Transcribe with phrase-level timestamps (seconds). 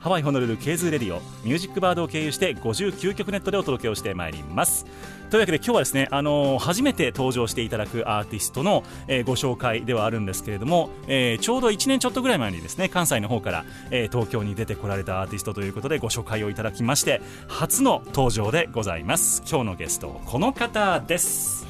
[0.00, 4.86] ハワイホノルルケーズレディオミュージックバードを経由して59曲ネットでお届けをしてまいります。
[5.28, 19.42] というわけで今日はですね、あのー初めて登場していただくアーティストの、えーご紹介ではあるんですけれども、えーちょうど1年ちょっとぐらい前にですね関西の方から、えー東京に出てこられたアーティストということでご紹介をいただきまして初の登場でございます。
[19.46, 21.66] 今日のゲストこの方です。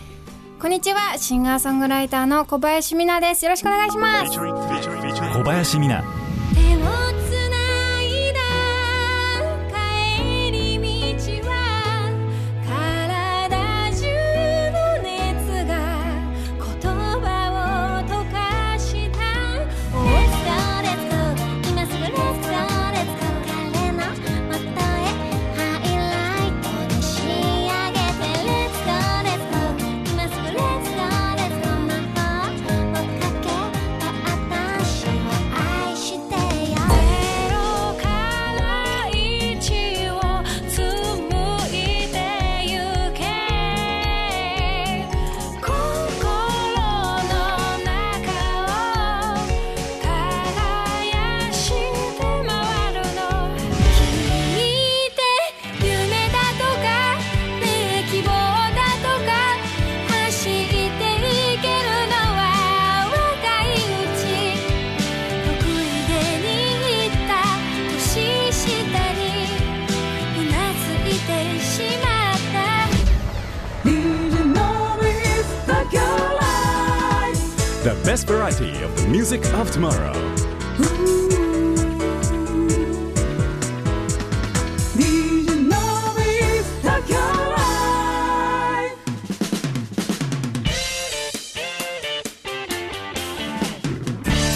[0.61, 3.45] こんにちは、シンガーソングライターの小林美奈です。
[3.45, 4.39] よろしくお願いします。
[4.39, 7.10] 小林美奈
[78.11, 80.13] best variety of the music of tomorrow.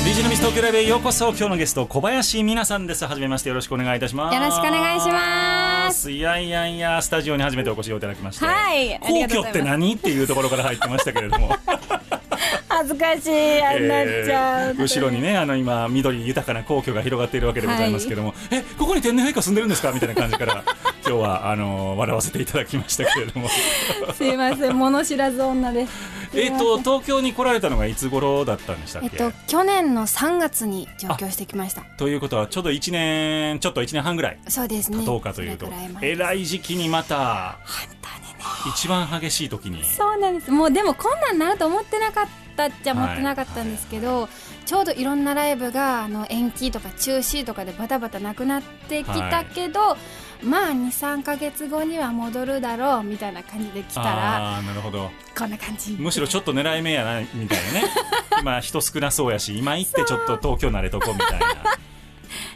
[0.04, 3.06] DJ のミス東京ライブへようこそ今日のゲスト小林美奈さんです。
[3.06, 4.34] はじめましてよろしくお願いいたします。
[4.34, 6.10] よろしくお願いします。
[6.10, 8.44] いやいやいやスタジオに初めてお越しいただきまして。
[8.44, 9.52] はいありがとうございます。
[9.52, 9.94] 皇居って何？
[9.94, 11.56] っていうところから入ってましたけれども
[12.84, 19.92] 恥ずかしいあんなっちゃ後ろにねあの今緑豊かな皇居が広がっているわけでございますけども、えここに天皇陛下住んでるんですか？
[19.92, 20.62] みたいな感じから
[21.06, 23.48] 今日はあの笑わせていただきましたけれども。
[24.14, 25.92] すいません物知らず女です
[26.36, 31.82] えっと東京に来られたのがいつ頃だったんでしたっけ、えっと去年の3月に上京してきました。
[31.96, 34.38] ということはちょうど1年ちょっと1年半ぐらい。
[34.48, 35.04] そうですね。
[35.04, 35.68] どうかというと。
[36.02, 38.34] えらい時期にまた本当にね。
[38.74, 39.84] 一番激しい時に。
[39.84, 40.50] そうなんです。
[40.50, 44.28] もうでもこんなんなると思ってなかったっちゃ思ってなかったんですけど、
[44.66, 49.96] ちょうどいろんなライブがあの延期とか中止とかでバタバタなくなってきたけど、
[50.44, 54.08] まあ23か月後には戻るだろうみたいな感じで来たら
[54.54, 55.10] ああなるほど。
[55.36, 55.92] こんな感じ。
[55.92, 57.84] むしろちょっと狙い目やなみたいなね。
[58.40, 61.40] 今人少なそうやし今行ってちょっと東京慣れとこみたい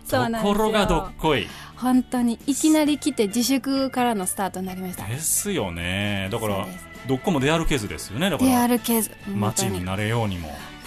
[0.05, 0.29] そう。
[0.29, 1.47] なんところがどっこい。
[1.77, 5.05] 本当にいきなり来て自粛からのスタートになりました。
[5.07, 6.29] ですよね。
[6.31, 6.67] だから
[7.07, 9.11] どこも出歩けずですよねだか出ら歩けず。
[9.35, 10.49] 街になれようにも。
[10.49, 10.78] はあ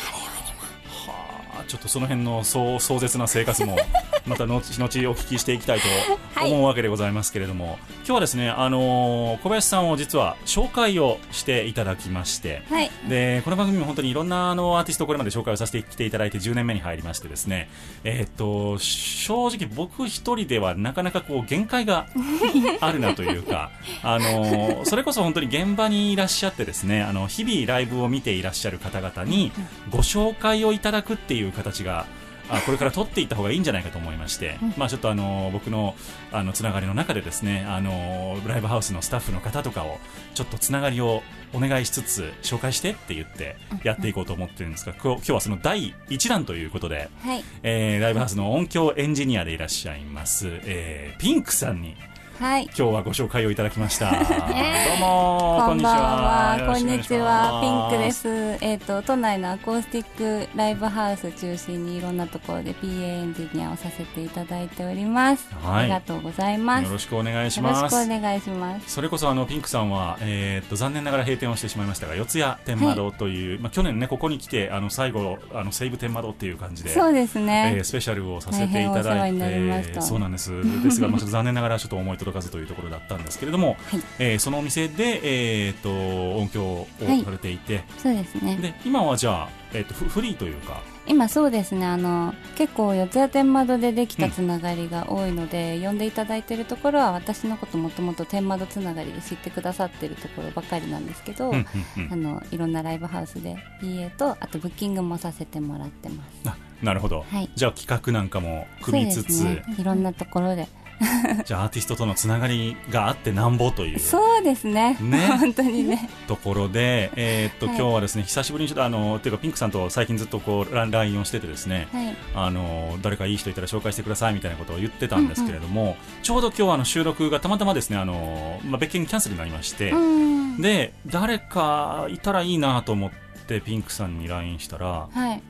[1.72, 3.78] ちょっとその辺の壮壮絶な生活も
[4.28, 12.92] また後々お聞きしていきたいと思うわけでございますけれども、今日はですね、あのー小林さんを実は紹介をしていただきまして、はい。
[13.08, 17.69] でこの番組も本当にいろんなあのアーティストをこれまで紹介をさせてきていただいて10年目に入りましてですね、
[18.04, 22.07] えーっと正直僕一人ではなかなかこう限界が
[22.81, 23.72] あるなというか、
[24.04, 29.54] あのそれこそ本当に現場にいらっしゃってですねあの日々ライブを見ていらっしゃる方々に
[29.90, 32.06] ご紹介をいただくっていう形が
[32.50, 35.96] あこれから取っていった方がいいんじゃないかと思いまして、まあちょっとあの僕の
[36.34, 40.00] あのつながりの中でですねあのライブハウスのスタッフの方とかを
[40.34, 41.24] ちょっとつながりを
[41.54, 47.44] お願いしつつ紹介してって言ってやっていこうと思ってるんですが、今日今日はその第1弾ということで、はい。
[47.64, 51.96] えーライブハウスの音響エンジニアでいらっしゃいます、えーピンクさんに
[52.42, 52.64] はい。
[52.64, 54.10] 今日はご紹介をいただきました。
[54.18, 54.22] どう
[54.56, 55.62] えも。
[55.64, 56.74] こんばんは。
[56.74, 57.62] こんにちは。
[57.62, 58.58] ピンクです。
[58.62, 65.84] えっ、と都内のアコースティックライブハウス中心にいろんなところで PA エンジニアをさせていただいております、はい。
[65.84, 66.86] ありがとうございます。
[66.86, 67.96] よろしくお願いしよろしくます。
[67.96, 68.92] お願いします。
[68.92, 76.90] それこそあのピンクさんは、えーっと残念ながら閉店をしてしまいましたが四谷天窓という、まあ、去年ねここに来てあの最後あの西武天窓っていう感じで。
[76.90, 80.52] そうですね、えースペシャルをさせていただいてたそうなんです。
[80.82, 84.01] ですが、まあ、ちょっと残念ながらちょっと思い届かずというところだったんですけれども、はい。
[84.19, 85.22] えーそのお店で、
[85.68, 87.57] えーっと音響をはいされてい。
[87.57, 88.57] て、そうですね。
[88.57, 90.81] で今はじゃあ、えーっとフフリーというか。
[91.07, 91.86] 今そうですね。
[91.86, 101.66] あの結構四谷天窓でできたつながりが多いので、呼んでいただいてるところは私のこともともと天窓つながりで知ってくださってるところばかりなんですけど、うん
[101.98, 102.13] うんうん。
[102.13, 106.50] あのいろんなライブハウスで PA とあとブッキングもさせてもらってます。
[106.50, 107.50] あなるほど、はい。
[107.56, 109.63] じゃあ企画なんかも組みつつ、ね。
[109.78, 110.68] いろんなところで
[111.45, 114.00] じゃあアーティストとのつながりがあってなんぼという。
[114.00, 114.98] そうですね。
[115.00, 115.27] ね。
[115.39, 116.09] 本当にね。
[116.27, 117.75] ところで、えーっとはい。
[117.77, 122.15] 今日はですね久しぶりにちょっとあのっていうかピンクさんと最近ずっとこうラ LINE をしててですね、はい。
[122.36, 133.12] あの誰かいい人いたら紹介してくださいみたいなことを言ってたんですけれども、ちょうど今日あの収録がたまたまですねあの、まあ、別件キャンセルになりまして、うんで誰かいたらいいなと思っ
[133.47, 135.42] てピンクさんに LINE したらはい。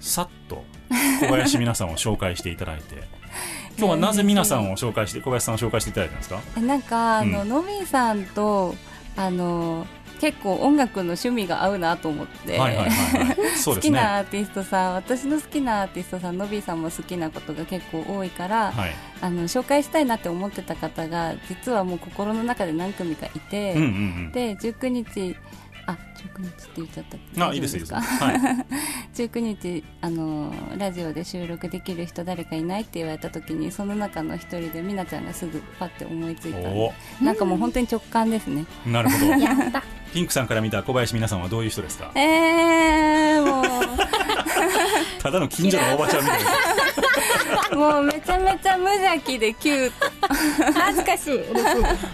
[0.00, 0.64] さっと
[1.20, 3.02] 小林皆さんを紹介していただいて
[3.80, 8.74] 今日はなぜ皆さんを紹介して小林さんを紹介していただいたんですかえなんかあの、うのびーさんと
[9.16, 9.86] あの
[10.20, 13.36] 結構音楽の趣味が合うなと思って、はいはいはいはい。
[13.56, 18.94] そう好きなアーティストさん私の好きなアーティストさんのびーさんも好きなことが結構多いから、はい。
[19.22, 23.88] あの紹介したいなって思ってた方が実はもう心の中で何組かいて、うんうんう
[24.28, 24.32] ん。
[24.32, 25.36] で19日
[25.86, 25.96] あ
[26.36, 27.04] 19日って言っちゃっ
[27.36, 27.46] た。
[27.48, 27.92] あいいですいいです。
[27.92, 28.36] かはい。
[29.14, 37.24] 19日あのラジオで収録できる人誰かいないって言われた時にその中の一人でみなちゃんがすぐパッて思いついた。
[37.24, 38.64] なんかもう本当に直感ですね。
[38.86, 39.26] なるほど。
[39.26, 39.82] やった。
[40.12, 42.10] ピンクさんから見た小林皆さんはどういう人ですか？
[42.16, 43.62] えー、も
[45.22, 46.50] ただの近所のおばちゃんみたいな。
[47.72, 49.94] うもうめちゃめちゃ無邪気でキュート。
[50.74, 51.40] 恥ずかしい。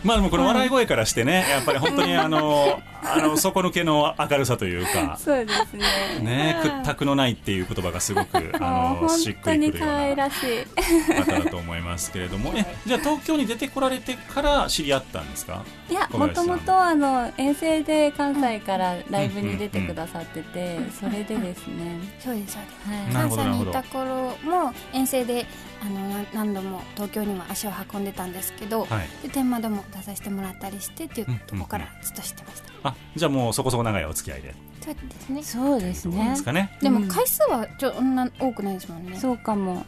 [0.04, 5.84] まあでもこの笑い声からしてねやっぱり本当にあのあの底抜けの明るさというかそうですね。
[6.22, 10.64] ね屈託のないっていう言葉がすごくあのしっく本当にりくるよう可愛ならしい
[11.12, 12.52] 方だと思いますけれども。
[12.56, 15.64] えじゃあ東京に出てこられてから知り合ったんですか？
[15.90, 22.86] いやもともとあの遠征で関西からライブに出てくださってて、それでですね、そうですそうです。
[22.88, 25.46] はい、関西にいた頃も遠征で
[25.82, 29.08] あのな何度も東京には足を運んでたんですけど、はい。
[29.22, 34.54] で天窓も出させてもらったりしてっていううんとこからずっと知ってました、あじゃあもうそこそこ長いお付き合いで
[34.86, 35.42] そうですね。
[35.42, 36.76] そうですどうねですかね。
[36.80, 37.08] でもうん。
[37.08, 39.84] 回数はちょそんな多くないですもんね、そうかも、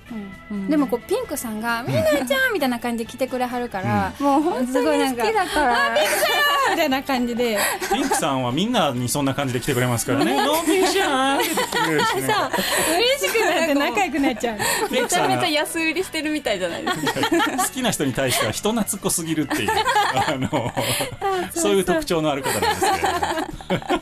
[0.68, 5.96] でもこうピンクさんが「みんなちゃん」みたいな感じで来てくれはるから、 もう本当に好きだから。
[6.70, 7.58] みたいな感じで。
[7.92, 14.58] ピンクさんはみんなにそんな感じで来てくれますからね「のびちゃん!」って言って嬉しくなって仲良くなっちゃう。
[14.90, 17.12] めちゃめちゃ安売りしてるみたいじゃないですか。
[17.64, 19.70] 好きな人に対しては人懐っこすぎるっていう。
[20.14, 20.72] あの
[21.54, 22.92] そういう特徴のある方なんです
[23.68, 23.98] けれども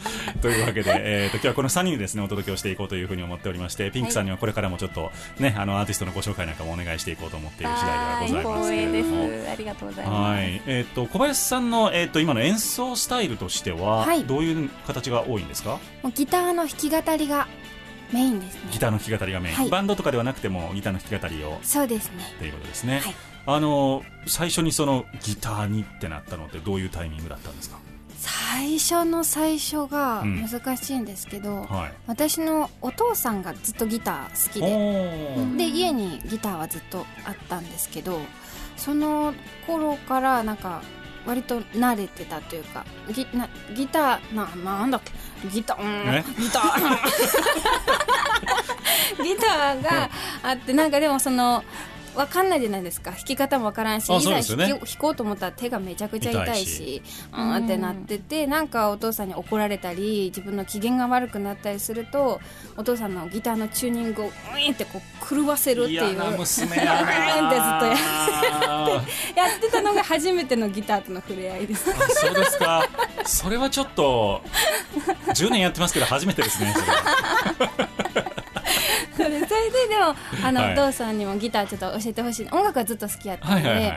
[0.42, 9.28] というわけで、えー、と今日はこの3人でですねお届けをしていこうというふうに思っておりましてピンクさんにはこれからもちょっとねあのアーティストのご紹介なんかもお願いしていこうと思っている次第ではございますけれども。
[9.28, 10.06] すありがとうござい。
[10.06, 10.62] ます、はい。
[10.66, 14.24] えー、と小林さんの、えー、と今の演奏スタイルとしては、はい。
[14.24, 15.78] どういう形が多いんですか？
[16.02, 17.48] もうギターの弾き語りが
[18.12, 18.60] メインですね。
[18.72, 19.68] ギターの弾き語りがメイン、はい。
[19.68, 21.58] バンドとかではなくてもギターの弾き語りを。
[21.62, 22.32] そうですね。
[22.36, 23.14] っていうことですね、はい。
[23.46, 27.78] あの最初にそのギターにってなったのってどういうタイミングだったんですか？
[28.20, 30.46] 最初の最初がうん。
[30.48, 31.92] 難しいんですけど、はい。
[32.08, 35.56] 私のお父さんがずっとギター好きおでー。
[35.56, 38.18] で家にギターはずっとあったんですけど
[38.76, 39.34] その
[39.66, 40.82] 頃からなんか
[41.26, 45.00] 割と慣れてたというかギなギターななんだっ
[45.42, 45.48] け？
[45.50, 46.24] ギター、うんえ？
[46.38, 46.96] ギター。
[49.22, 50.10] ギターが
[50.42, 51.62] あってなんかでもその
[52.18, 53.12] わかんないじゃないですか。
[53.12, 57.00] 弾き方もわからんしあいざ弾き弾こうと思ったら手がめちゃくちゃ痛いし
[57.32, 62.40] 痛うんってなっててなんかお父さんに怒られたり自分の機嫌が悪くなったりすると
[62.76, 66.00] お父さんのギターのチューニングをウィーンってこう狂わせるっていう。
[66.00, 66.84] っ てずっとや
[68.62, 69.04] あ
[69.36, 71.84] やってたのが初めてのギターとの触れ合いです。
[72.20, 72.88] そうですか。
[73.24, 74.42] それはちょっと
[75.34, 76.86] 10年やってますけど初めてですねそれ
[77.68, 78.07] は
[79.48, 80.14] それででも
[80.46, 80.72] あの、はい。
[80.74, 82.48] お父さんにもギターちょっと教えてほしい。
[82.50, 83.92] 音楽はずっと好きやったので、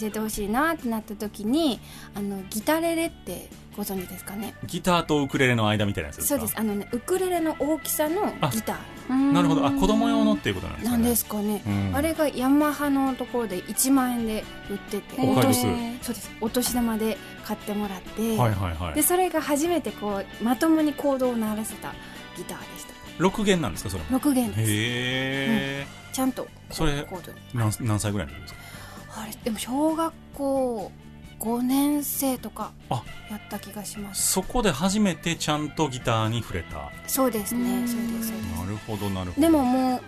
[0.00, 1.80] 教えてほしいなってなった時に
[2.14, 4.54] あのギタレレってこご存知ですかね？
[4.66, 6.38] ギターとウクレレの間みたいなやつですか？
[6.40, 6.58] そうです。
[6.58, 8.78] あのねウクレレの大きさのギタ
[9.08, 9.66] なるほど。
[9.66, 10.96] あ子供用のっていうことなんですかね？
[10.96, 11.62] ーなんですかね。
[11.66, 11.96] うん。
[11.96, 15.14] あれがヤマハのところで1万円で売ってて。
[15.22, 15.68] お買い得そ
[16.12, 16.30] うです。
[16.40, 18.94] お年玉で買ってもらって、はいはいはい。
[18.94, 21.94] でそれが初めてこうまともにコードを鳴らせた
[22.36, 24.60] ギターでした6弦なんですかそれも？6弦です。
[24.60, 27.06] へえ、ちゃんとそれ
[27.54, 28.60] 何何歳ぐらいの時ですか？
[29.22, 30.92] あれでも小学校
[31.40, 33.02] 5年生とかあ。
[33.30, 34.32] やった気がします。
[34.32, 36.76] そこで初めてちゃんとギターに触れた。
[36.76, 38.70] なそうですねうんそうですそうです。
[38.70, 39.46] るほどなるほど。
[39.46, 40.02] でももう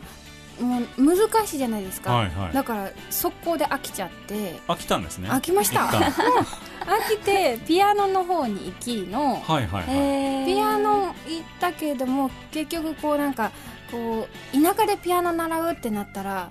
[0.63, 2.53] もう難しいじゃないですか、はいはい。
[2.53, 4.61] だから速攻で飽きちゃって。
[4.69, 5.29] 飽きたんですね。
[5.29, 5.81] 飽きました。
[5.87, 6.11] 飽
[7.11, 13.53] き てピアノの方に行きのはいはいはい、ピアノ行ったけれども結局こうなんか
[13.91, 16.51] こう田舎でピアノ習うってなったら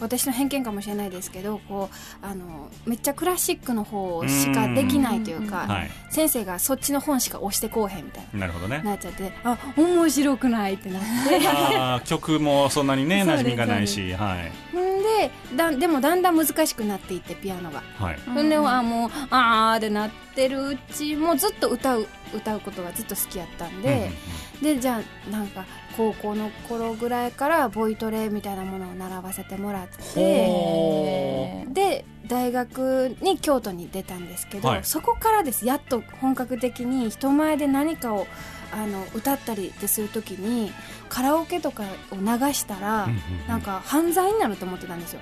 [0.00, 1.88] 私の偏見かもしれないですけどこ
[2.22, 5.90] うあのめっちゃクラシックの方しかできないというかはい。
[6.10, 8.46] 先生がそっちの本しか押してこうへんみたいな。
[8.46, 8.78] るほどね。
[8.78, 11.02] ななっちゃってあ面白くないってなっ
[12.02, 12.04] て。
[12.06, 14.76] 曲もそんなにね 馴染みがないしはい。
[14.76, 17.82] んでだでもだんだん難しくなっていってピアノが。
[17.98, 18.18] はい。
[18.26, 24.10] ほんであもうあーってなってるうちもずっと歌う歌うことがずっと好きやったんで、
[24.60, 25.64] でじゃあなんか
[25.96, 34.84] 高校の頃ぐらいからボイトレみたいなものを習わせてもらってへで大学に京都に出たんですけど、はい。
[34.84, 35.66] そこからです。
[35.66, 38.26] やっと本格的に人前で何かを
[38.72, 40.72] あの歌ったりでする時に
[41.08, 42.24] カラオケとかを流
[42.54, 43.46] したら、うんうんうん。
[43.46, 45.20] なんか犯罪になると思ってたんですよ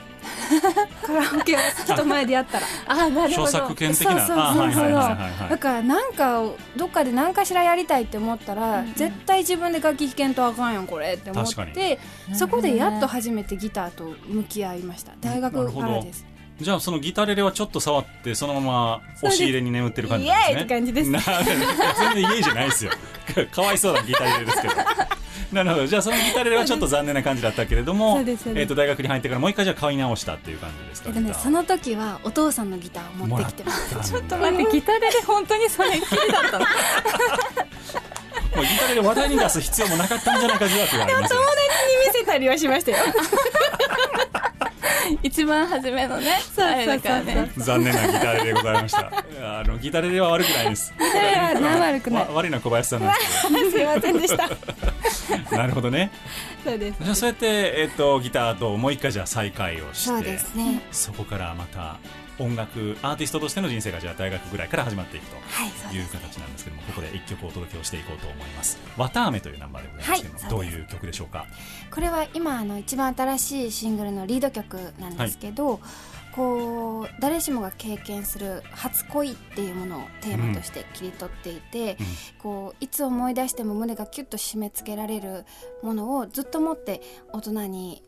[1.02, 2.66] カラオケを人前でやったら。
[2.86, 3.44] あなるほど。
[3.44, 4.26] 著作権的な。
[4.26, 5.48] そうそうそうそう。
[5.50, 8.94] だからなんかをどっかで何かしらやりたいって思ったら、うんうん。
[8.94, 11.98] 絶対自分で楽器弾けんとあかんやんこれって思って
[12.34, 15.12] そこでやっと初めてギターと向き合いました。
[15.20, 16.26] 大学からです。
[16.60, 20.54] じゃあそのギタレレはちょっと触ってそのまま押し入れに眠ってる感じイなんですね。
[20.54, 21.10] エーイって感じです。
[21.10, 22.92] な全然イエーイじゃないですよ。
[23.50, 24.74] かわいそうなギタレレですけど
[25.54, 25.86] なるほど。
[25.86, 31.42] じゃあそのギタレレはちょっと残念な感じだったけれどもえー、と大学に入ってからもう一回じゃあ買い直したっていう感じですかでねギター。
[31.42, 34.10] その時はお父さんのギターを持ってきてます。
[34.10, 36.64] ちょっと待ってギタレで本当にそれっきりだったの。
[38.56, 41.46] もうギタレレ話題に出す必要もなかったんじゃないか疑惑がありますよね。
[42.06, 42.98] 見せたりはしましたよ
[45.22, 47.50] 一番初めのねあれだからね。
[47.56, 49.10] 残念なギタレレでございました。
[49.60, 50.92] あのギタレレは悪くないです。
[50.98, 52.22] ギタレレはな悪くない。
[52.24, 54.48] わ悪いのは小林さんなんですすいませんでした。
[54.48, 54.54] け
[55.50, 56.10] どなるほどね。
[56.64, 56.98] そうです。
[57.00, 60.80] じゃあそうやって、えっとギターともう一回じゃあ再会をしてそうですね。
[60.90, 61.96] そこからまた
[62.38, 71.46] 音楽アーティストとしての人生がじゃあ大学ぐらいから始まっていくとはいそう形なんですけどもここで一曲お届けをしていこうと思います「わたあめ」というナンバーでございますけども、はいどういう曲でしょうか？
[71.90, 75.80] これは今あの一番新しいシングルのリード曲なんですけど、
[76.34, 82.06] こう誰しもが経験する初恋っていうものをテーマとして切り取っていて、うん。
[82.38, 85.44] こういつ思い出しても胸がキュッと締め付けられる
[85.82, 87.00] ものをずっと持って
[87.32, 88.02] 大人に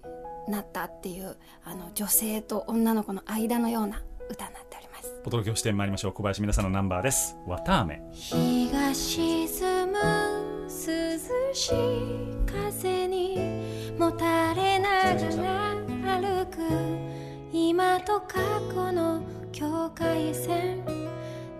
[0.49, 5.15] なったっていうあの女性と女の子の間のような歌になっております。
[5.25, 6.13] お届けをしてまいりましょう。
[6.13, 8.03] 小林皆さんのナンバーです「わたあめ。
[8.13, 9.49] 日が沈
[9.87, 9.99] む
[10.69, 11.19] 涼
[11.53, 11.75] しい
[12.47, 16.59] 風にもたれながら歩く。
[17.53, 18.39] 今と過
[18.75, 20.83] 去の境界線。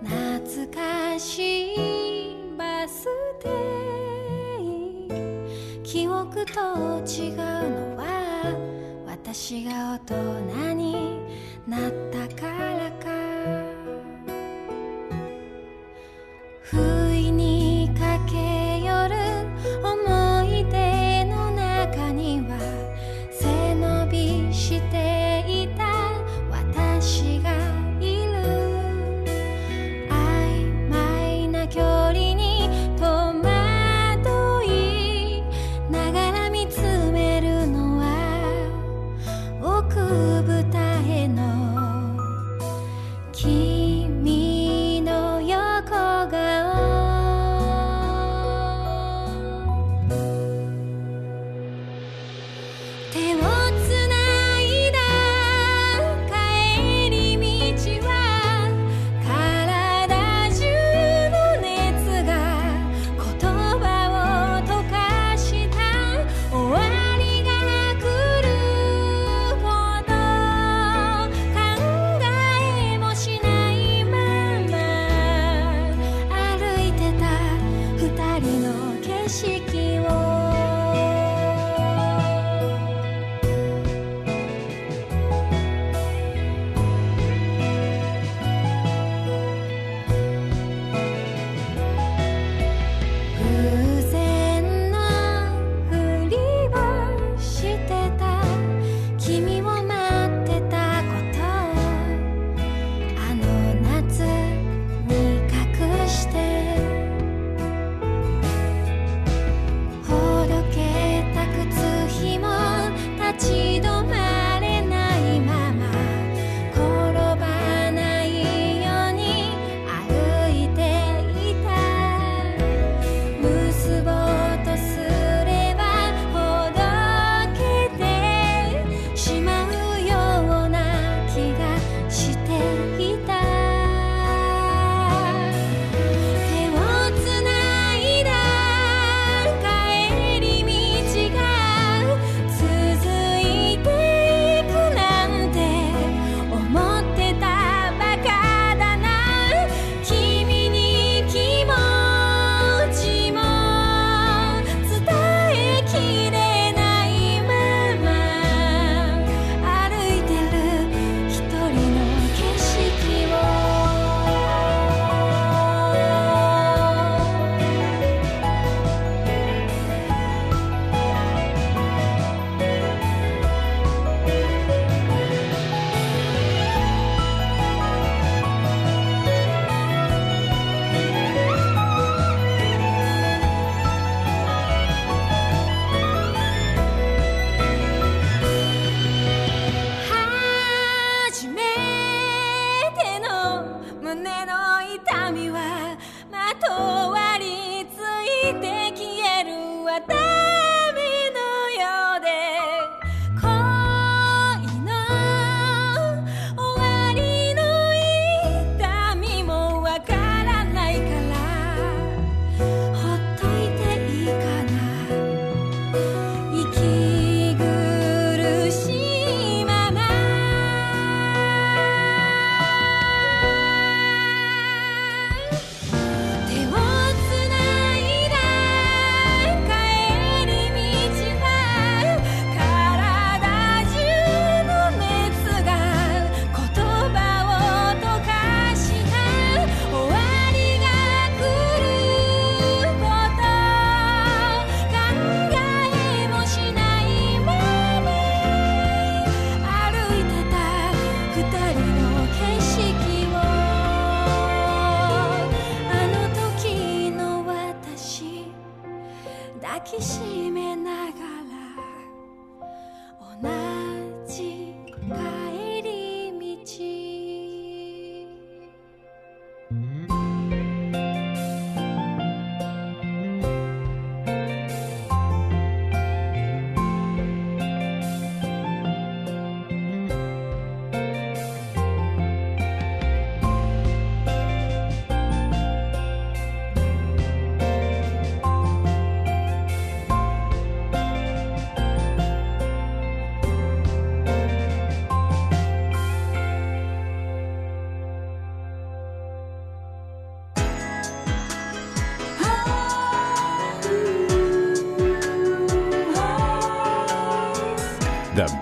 [0.03, 3.07] 懐かしいバス
[3.41, 3.49] 停。
[5.83, 6.61] 記憶と
[7.07, 8.05] 違うのは
[9.25, 11.19] 私が大人に
[11.67, 13.07] なったからか。
[16.61, 16.77] 不
[17.15, 19.15] 意に駆け寄る
[19.83, 20.34] 思い。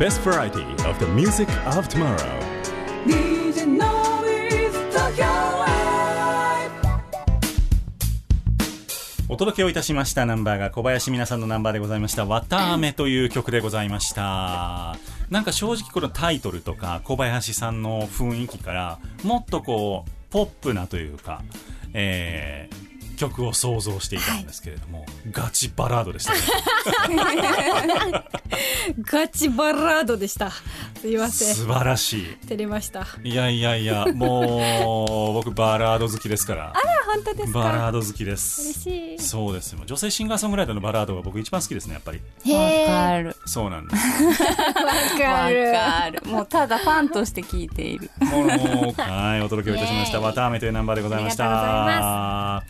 [0.02, 2.18] Best variety of the music of tomorrow.
[3.06, 6.72] DJ Noise Tokyo Live
[9.28, 14.96] お届けをいたしましたナンバーが小林皆さんのナンバーでございました「わたあめ」という曲でございました。
[15.30, 21.42] なんか正直このタイトルとか小林さんの雰囲気からもっとこうポップなというか、
[21.94, 22.81] えー
[23.22, 26.38] 曲を想像していたんですけれども、ガチバラードでしたね。
[29.04, 30.50] ガチバラードでした。
[31.00, 31.54] すいません。
[31.54, 32.26] 素晴らしい。
[32.48, 33.06] 照れました。
[33.22, 36.72] いやいやいやもう僕バラード好きですか ら。
[37.06, 37.58] 本当ですか？
[37.60, 38.62] バラード好きです。
[38.62, 39.18] 嬉しい。
[39.18, 39.80] そうですよ。
[39.86, 42.20] 女性シンガーソングライターのバラードが僕一番好きですねやっぱり。
[42.46, 43.36] へわかる。
[43.46, 44.24] そうなんです。
[44.24, 44.36] わわ
[45.18, 45.72] かる。
[45.72, 46.22] かる。
[46.30, 48.10] もうただファンとして聞いている。
[48.20, 48.48] もう
[49.00, 51.44] はいお届けをいたしました「わたあめ」というナンバーでございました。
[51.44, 52.62] ありがとうございま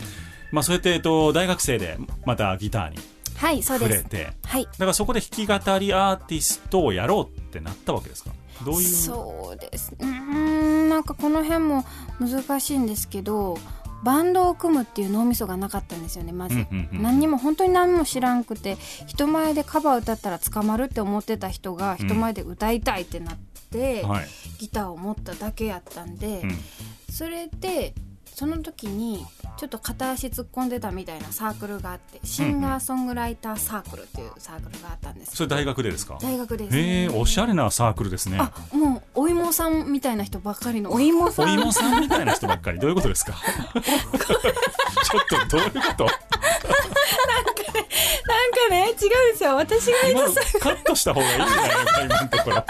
[0.59, 2.97] あそうやって、えっと、大学生でまたギターに
[3.35, 4.03] はいそうです。
[4.03, 4.33] 触れて。
[4.43, 4.65] はい。
[4.65, 8.31] だからそこで弾き語りアーティストをやろうってなったわけですか？
[8.63, 8.87] どういう？
[8.87, 9.93] そうです。
[9.99, 11.83] うーんなんかこの辺も
[12.19, 13.57] 難しいんですけど
[14.03, 23.37] バンドを組むっていう脳みそがなかったんですよねまず、うんうんうん何にも本当に何も知らんくて人前でカバー歌ったら捕まるって思ってた人が人前で歌いたいってなっ
[23.71, 24.27] て、はい、
[24.59, 26.51] ギターを持っただけやったんで、うん。
[27.09, 27.93] それで
[28.35, 29.25] その時に
[29.57, 36.17] ちょっと片足突っ込んでたみたいなサークルがあってシンガーソングライターサークルっていうサークルがあったんですそれ大学でですか？
[36.21, 38.37] 大学です、へえおしゃれなサークルですね。
[38.39, 40.91] あもうお芋さんみたいな人ばっかりの。
[40.91, 41.49] お芋さん。
[41.49, 42.79] お芋さんみたいな人ばっかり。
[42.79, 43.33] どういうことですか？
[43.73, 46.05] ちょっとどういうこと？
[46.05, 46.15] なん
[48.51, 49.55] かね違うんですよ。
[49.55, 49.97] 私が
[50.59, 52.65] カットした方がいいんじゃないのか今のところ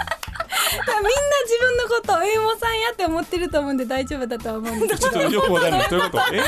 [0.54, 1.08] みんな
[1.44, 5.88] 自分のことをお芋さんやって思ってると思うんで大丈夫だとは思うんですちょっとよくわからない。
[5.90, 6.24] どういうこと？
[6.34, 6.42] え？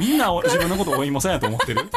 [0.00, 1.88] みんなお自分のことをお芋さんやと思ってる？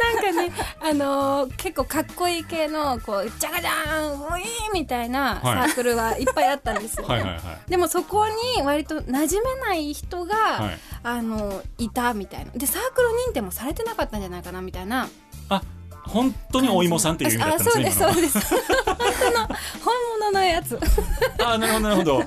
[0.00, 5.70] なんかね、あのー結構かっこいい系のこうジャガジャーンウィーンみたいなサはい。
[5.70, 7.70] ークルはいっぱいあったんですよ、ねはいはいはい。
[7.70, 10.78] でもそこに割と馴染めない人が、はい。
[11.04, 12.50] あのいたみたいな。
[12.52, 15.08] でサークル認定もされてなかったんじゃないかなみたいな。
[15.50, 15.62] あ
[16.04, 18.56] 本当にお芋さんっていう意味だったんですねあそうですそうです
[19.00, 20.78] の本物のやつ。
[21.44, 22.24] あなるほどなるほど。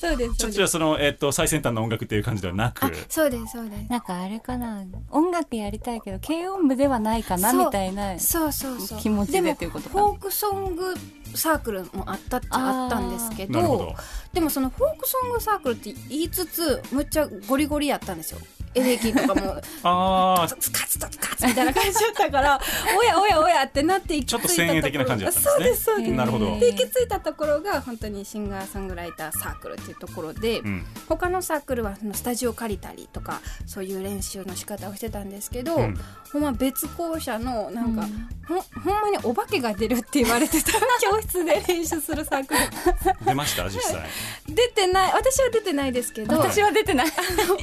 [0.00, 0.52] そうですちょっとそうです。
[0.52, 2.86] じゃあその、えっと最先端の音楽っていう感じではなく。
[2.86, 3.90] あそうですそうです。
[3.90, 4.82] なんかあれかな。
[5.10, 8.98] 音楽やりたいけど軽音部ではないかなみたいなそうそうそう。
[8.98, 9.96] 気持ちでもっていうことか。
[9.96, 10.94] なフォークソング
[11.34, 13.94] サークルもあったっちゃあったんですけどなるほど。
[14.32, 18.40] でもそのフォークソングサークルって言いつつむっちゃゴリゴリやったんですよ
[18.74, 22.60] エレキとかも ああカツカツカツカツみたいな感じだったから
[22.96, 25.54] おやおやおやってなっていきちょっと先鋭的な感じだったんですね。
[25.54, 26.12] そうですそうです。
[26.12, 26.58] なるほど。
[26.58, 30.84] で行き着いたところが本当にシンガーソングライターサークルっていうところで、うん。
[31.08, 36.00] 他のサークルはそのスタジオ借りたりとかそういう練習の仕方をしてたんですけど、うん。
[36.32, 38.06] ほんま別校舎のなんか、
[38.46, 42.60] ほんほんまにお化けが出るって言われてた教室で練習するサークル。
[43.26, 44.08] 出ました実際。
[44.48, 45.12] 出てない。
[45.12, 46.38] 私は出てないですけど。
[46.38, 47.06] 私は出てない。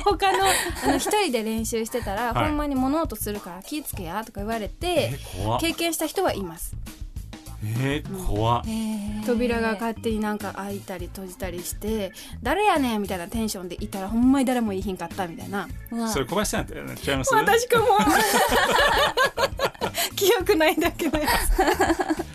[0.03, 2.49] 他の一人で練習してたら、はい。
[2.49, 5.11] ほんまに物音するから気ぃつけやとか言われて
[5.59, 6.75] 経験した人はいます
[7.63, 8.63] えー、怖っ。
[9.25, 15.67] 扉が勝手になんか開いたり閉じたりして誰やねんみたいなテンションでいたらほんまに誰もいいひんかったみたいな。
[16.07, 17.33] それ小林さんって違います？
[17.33, 17.85] 私かも。
[20.15, 21.59] 記憶ないだけのやつ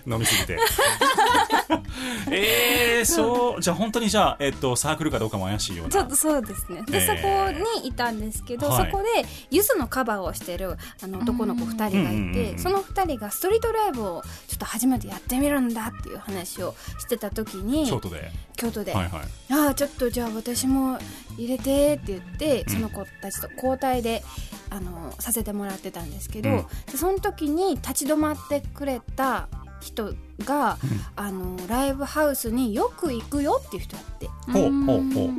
[0.08, 0.58] 飲みすぎて。
[2.30, 3.62] えー、そう。
[3.62, 5.92] じゃあ本当にじゃあ、えっと、サークルかどうかも怪しいような。
[5.92, 6.82] ちょっとそうですね。
[6.86, 7.16] で、えー。
[7.16, 8.90] そこにいたんですけど、はい。
[8.90, 9.08] そこで
[9.50, 18.30] ゆずのカバーをしてるあの男の子2人がいて、その2人がストリートライブをちょっと初めてやってみるんだっていう話をしてた時に京都で。
[18.56, 19.22] 京都で、はいはい。
[19.52, 20.98] ああちょっとじゃあ私も
[21.36, 24.22] 入れてって言って、その子たちと交代で
[24.70, 26.56] あのさせてもらってたんですけど、うん。
[26.90, 29.48] でその時に立ち止まってくれた
[29.80, 30.78] 人が、
[31.16, 34.28] あのライブハウスによく行くよっていう人だって。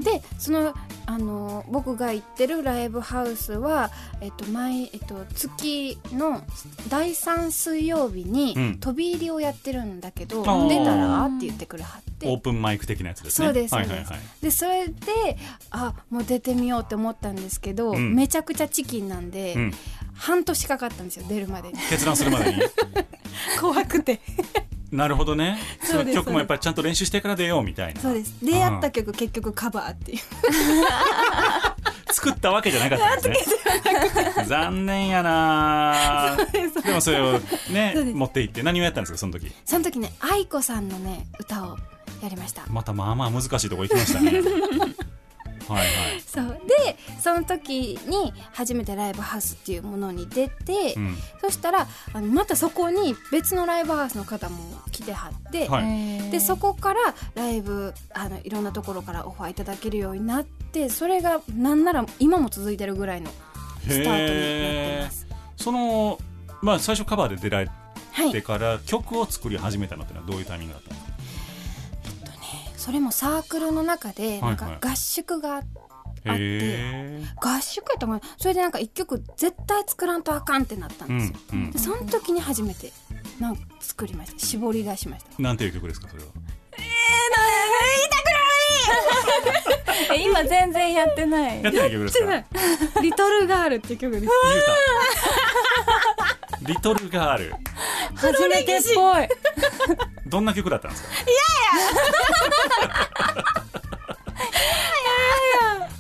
[0.04, 0.74] でその
[1.06, 6.42] あの僕が行ってるライブハウスは、えっと毎えっと、月の
[6.90, 8.78] 第3水曜日にうん。
[8.80, 10.68] 飛び入りをやってるんだけど、ー。
[10.68, 12.28] 出たらって言ってくれはって。
[12.28, 13.48] オープンマイク的なやつですね。
[13.48, 14.42] そうですです。
[14.42, 15.38] でそれで
[15.72, 18.16] あもう出てみようって思ったんですけど、うん。
[18.16, 19.74] めちゃくちゃチキンなんで、うん。
[20.16, 21.80] 半年かかったんですよ出るまでに。
[21.90, 22.62] 決断するまでに。
[23.60, 24.22] 怖くて
[24.94, 25.58] なるほどね。
[25.82, 28.00] その曲もやっぱりちゃんと練習してから出ようみたいな。
[28.00, 28.34] そうです。
[28.46, 30.20] でやった曲結局カバーっていう。
[32.14, 34.46] 作ったわけじゃなかったんですね。
[34.46, 36.38] 残念やな
[36.84, 37.40] でもそれを
[37.72, 39.52] ね持って行って何をやったんですかその時？
[39.66, 41.78] その時ね愛子さんのね歌を
[42.22, 42.64] やりました。
[42.70, 44.32] またまあまあ難しいとこ行きましたね
[45.68, 46.22] はいはい。
[46.26, 46.62] そう。
[46.86, 51.18] でその時に初めてライブハウスっていうものに出て、うん。
[51.42, 54.58] そしたらあのまたそこに別のライブハウスの方も
[54.92, 56.32] 来てはって、はい。
[56.32, 57.00] でそこから
[57.36, 63.30] ライブあのいろんなところからオファーいただけるようになってそれがなんなら今も続いてるぐらいの
[63.82, 65.28] スタートになってます。
[65.58, 66.20] その
[66.62, 67.70] まあ最初カバーで出られ
[68.12, 68.32] はい。
[68.32, 71.13] てから曲を作り始めたのってのはどういうタイミングだったんですか？
[72.84, 75.68] それもサークルの中でなんか合宿があって、
[76.26, 78.20] へえ合宿やったかな。
[78.38, 82.92] それでなんか一曲絶対作らんとあかんってなったんうですよ、んうんでその時に初めて
[83.40, 84.40] なんか作りました。
[84.40, 85.42] 絞り出しました。
[85.42, 86.30] なんていう曲ですかそれは？
[90.14, 91.64] え今全然やってない。
[91.64, 92.26] やってない曲ですか？
[92.26, 92.46] ない。
[93.02, 94.34] リトルガールっていう曲です
[96.66, 97.54] リトルガール。
[98.16, 99.28] 初めてっぽい。
[100.28, 101.10] どんな曲だったんですか？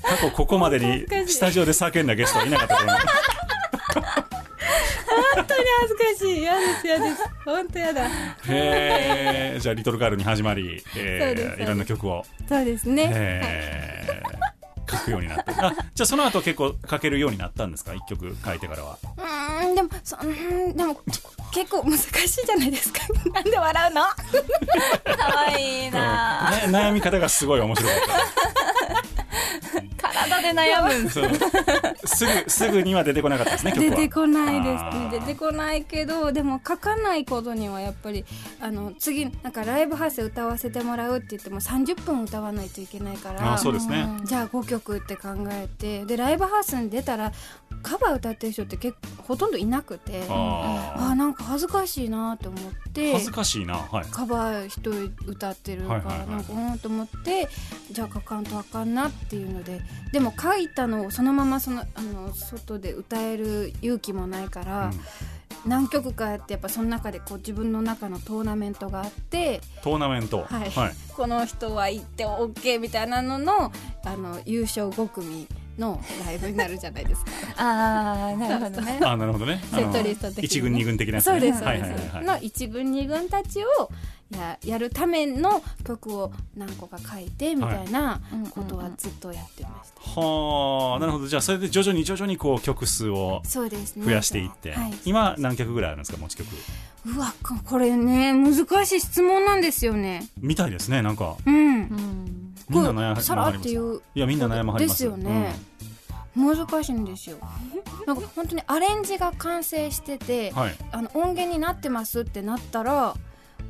[0.04, 2.95] 過去ここまでにスタジオで叫んだゲストはいなかったと思う。
[5.36, 6.39] 本当に恥ずかしい。
[6.41, 7.23] 嫌です嫌です。
[7.45, 8.06] 本当嫌だ。
[8.06, 8.10] へ
[8.47, 14.53] えじゃあリトルガールに始まり、えーいろんな曲を、そうですね、えー
[14.97, 17.93] 書くようになってあ じゃあその後結構書けるようになったんですか？
[17.93, 18.97] 一曲書いてからは。
[19.17, 20.99] うーんでもそんでも
[21.53, 22.99] 結構難しいじゃないですか。
[23.34, 24.01] なんで笑うの？
[25.17, 26.49] 可愛いな。
[26.51, 27.97] ね悩み方がすごい面白かっ
[30.13, 31.30] 体で悩むんたそう。
[32.06, 38.26] すぐすぐには出てこなかったですね 出てこないです出てこないけどでも書かないことにはやっぱり
[38.62, 44.08] あの次なんかライブハウスで歌わせてもらうって言っても30分歌わないといけないからあそうですね。
[44.26, 47.32] じゃあ5曲って考えてでライブハウスに出たら
[47.84, 54.06] カバー歌ってる人って結構ほとんどいなくてああーなんか恥ずかしいなと思っーて恥ずかしいなはい。
[54.06, 56.28] カバー一人歌ってるから、はいはいはい。
[56.30, 57.48] なんかうんと思って
[57.91, 64.91] じゃあ書かんとあかんなっていうのででも書いたのをそのままそのあの外で歌える勇気もないから、
[65.65, 70.43] 何曲かやってやっぱその中でこう自分の中のトーナメントがあってトーナメント。
[70.43, 70.69] はい。
[70.69, 73.72] はい、この人は行って OK みたいなのの
[74.06, 77.32] あの優勝5組のライブになるじゃないですか。
[77.58, 79.00] ああなるほどね。
[79.04, 79.60] あなるほどね。
[79.72, 80.46] セットリスト的にね。
[80.46, 82.00] 一軍二軍的なやつ、ね、そうですそうはいです、はい。
[82.00, 83.92] はいはいの一軍二軍たちを
[84.32, 88.20] ややるための曲を何個か書いてみたいな
[88.52, 91.28] ことはずっとやってました、はあなるほど。
[91.28, 94.06] じゃあそれで徐々に徐々にこう曲数をそうですね。
[94.06, 96.48] 増やしていって、はい、今何曲ぐらいあるんですか持ち曲？
[97.06, 98.56] うわここれね難
[98.86, 100.28] しい質問なんですよね。
[100.40, 101.36] みたいですねなんか。
[101.46, 101.56] うん。
[101.56, 105.04] うんみんな悩まさらっていういやみんな悩まはります。
[105.04, 105.56] ですよね、
[106.36, 107.38] 難しいんですよ。
[108.08, 110.76] なんか本当にアレンジが完成してて、うんはい。
[110.91, 113.15] あの音源になってますってなったら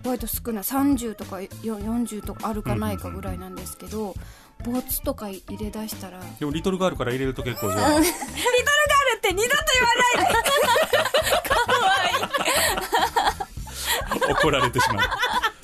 [0.03, 0.63] 割と少ない。
[0.63, 4.15] 30とかよ40とかあるかないかぐらいなんですけど、
[4.63, 6.19] ボツとか入れ出したら。
[6.39, 7.99] でもリトルガールから入れると結構じゃあ。
[9.15, 9.63] って二度と
[14.41, 15.07] 怒られてしまう。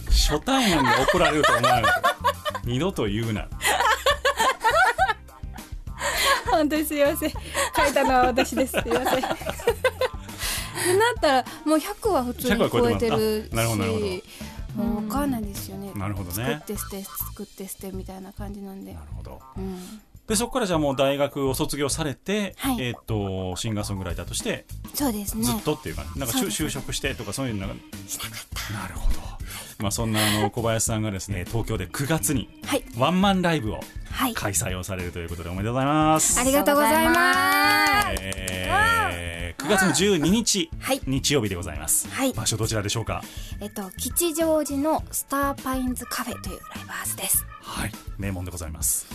[0.10, 1.92] 初対面で怒られると思わない
[2.70, 3.48] 二度と言うな。
[6.50, 7.30] 本当にすいません。
[7.30, 8.72] 書いたのは私です。
[8.72, 9.22] すいません。
[9.22, 9.34] なっ
[11.22, 13.92] たらもう100は普通100はに超えてるしあなるほどなる
[14.76, 15.92] ほもう分かんないですよね。
[15.96, 18.94] なるほど作っねて捨て作って捨てみたいな感じなんで。
[18.94, 19.42] なるほど。
[19.58, 20.02] うん。
[20.28, 22.82] でそこからじゃあもう大学を卒業されて、はい。
[22.82, 25.44] えーっとシンガーソングライターとしてそうですね。
[25.44, 27.74] ずっとっていうか、なんか就職してとかそういうのが。
[28.08, 28.32] しなかっ
[28.68, 28.74] た。
[28.74, 29.20] なるほど
[29.80, 32.84] まあそんなあの小林さんがですね東京で9月にはい。
[32.98, 33.80] ワンマンライブを
[34.12, 34.34] はい。
[34.34, 36.38] 開催をされるということでおめでとうございます。
[36.38, 38.18] ありがとうございます。
[38.22, 39.00] えー
[39.60, 41.02] 9月の12日、はい。
[41.06, 42.34] 日曜日でございます、はい。
[42.34, 43.22] 場所どちらでしょうか？
[43.60, 47.46] えっと吉祥寺のスターパインズカフェというライブハウスです。
[47.62, 47.92] はい。
[48.18, 49.06] 名門でございます、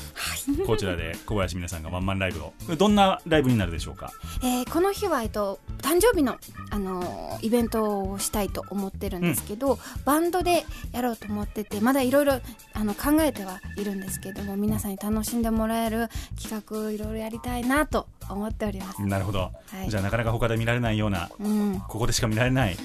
[0.66, 2.52] こちらで小林皆さんがワンマンライブを。
[2.76, 4.12] どんなライブになるでしょうか？
[4.42, 6.36] えーこの日は、えっと、誕生日の、
[6.70, 10.53] あのーイベントをしたいと思ってるんですけど、バンドで
[10.92, 12.40] やろうと思っててまだいろいろ
[12.72, 16.08] あの考えてはいるんですけども皆さんに楽しんでもらえる
[16.40, 19.02] 企画いろいろやりたいなと思っております。
[19.02, 19.52] なるほど、は
[19.86, 19.90] い。
[19.90, 22.76] じゃあなかなか他で見られないようなうん、ここでしか見られない、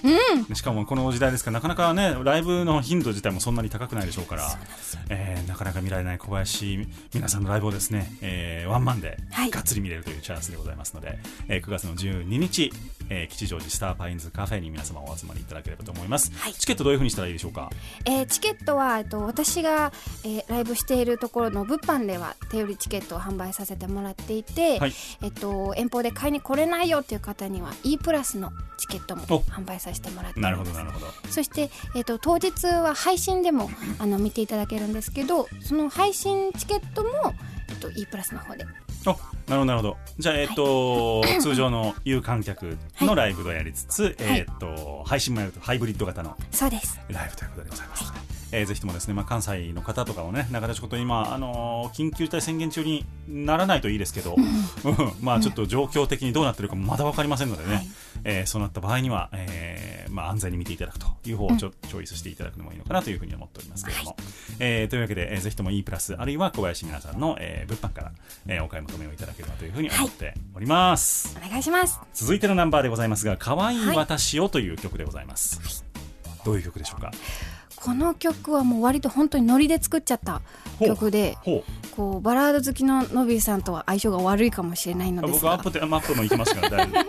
[0.54, 1.52] しかもこの時代ですか。
[1.52, 4.58] らなかなかねライブの頻度自体もそんなに高くないでしょうから。
[5.10, 9.52] えーなかなか見られない小林皆さんのライブをですね、えーワンマンではい。
[9.52, 12.72] がっつり見れるというチャンスでございますので、えー9月の12日、
[13.10, 16.54] えー吉祥寺スターパインズカフェに皆様お集まりいただければと思います、はい。
[16.54, 17.70] チケットどういうふうにしたらいいでしょうか？
[18.06, 19.92] えーチケットは、えっと、私が、
[20.24, 24.94] えーライブしているところの物販では手売りチケットを販売させてもらっていて、はい。
[25.22, 30.52] えっと、遠方で買いに来れないよっていう方には E プラスのチケットもお販売させてもらっています。
[30.52, 31.08] なるほどなるほど。
[31.30, 33.70] そして、えっと当日は配信でも
[34.00, 37.10] あの見ていただけるんですけどその配信チケットも
[37.80, 38.66] と E プラスの方で
[39.06, 39.16] あ
[39.48, 39.98] なるほどなるほど。
[40.18, 47.00] じゃあえっ、と、通常の有観客のライブをやりつつ、えっ、と配信もやるとハイブリッド型のそうです。
[47.10, 48.04] ライブということでございます。
[48.06, 48.20] ので、
[48.52, 54.46] えーぜひともですね、まあ、関西の方とかをね中田仕事今、あのー緊急事態宣言中にならないといいですけど、うん
[55.22, 57.88] まあちょっと状況的にどうなってるかまだ分かりませんのでね、はい
[58.24, 64.18] えーそうなった場合には、えーまあ、安全に見ていただくという方をちょ、チョイスしていただくのもいいのかなというふうに思っておりますけれども、
[64.60, 68.12] えーというわけで、えーぜひとも E プラスあるいは小林皆さんの、えー物販から、
[68.48, 71.38] えーお買い求めをいただければというふうに思っております。
[71.44, 72.00] お願いします。
[72.14, 75.84] 続いてのナンバーでございますが「可愛い私を」という曲でございます、
[76.44, 77.12] どういう曲でしょうか？
[77.82, 80.42] この曲はもう割と本当にノリで作っちゃった
[80.80, 81.38] 曲で
[81.96, 85.58] こうバラード好きのノビーさんとは相性が悪いかもしれないのあですが。
[85.58, 87.06] 僕アップップもいきますから大丈夫。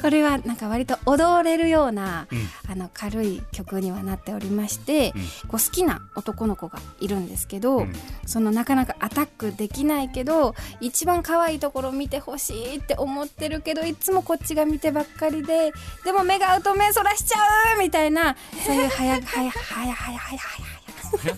[0.00, 2.48] これはなんか割と踊れるような、うん。
[2.70, 5.22] あの軽い曲にはなっておりまして、うん。
[5.22, 7.92] こう好きな男の子がいるんですけど、うん。
[8.26, 15.72] そのなかなかアタックできないけど一番可愛いところを見てほしいって思ってるけどいつもこっちが見てばっかりで
[16.04, 18.36] でも目が合うと目そらしちゃうみたいな
[18.66, 21.36] そういうはやはやはやはやはやはや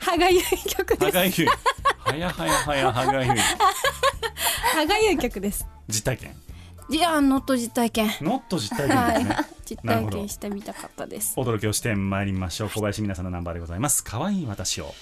[0.00, 1.04] 歯がゆい曲です。
[1.04, 1.48] 歯がゆい。
[1.98, 3.36] はやはやはや歯がゆい。
[4.74, 5.66] 歯がゆい曲です。
[5.88, 6.36] 実体験。
[6.90, 8.10] いやノット実体験。
[8.20, 9.14] ノット実体験はい。
[9.14, 11.32] ですね実体験してみたかったです。
[11.36, 12.70] お届けをしてまいりましょう。
[12.70, 14.04] 小林皆さんのナンバーでございます。
[14.04, 14.94] 可愛い私を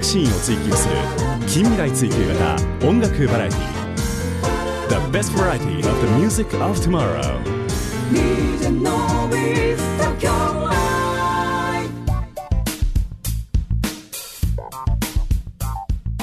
[0.00, 0.94] 楽シーンを追求する
[1.46, 7.38] 近未来追求型音楽バラエティ The best variety of the music of tomorrow.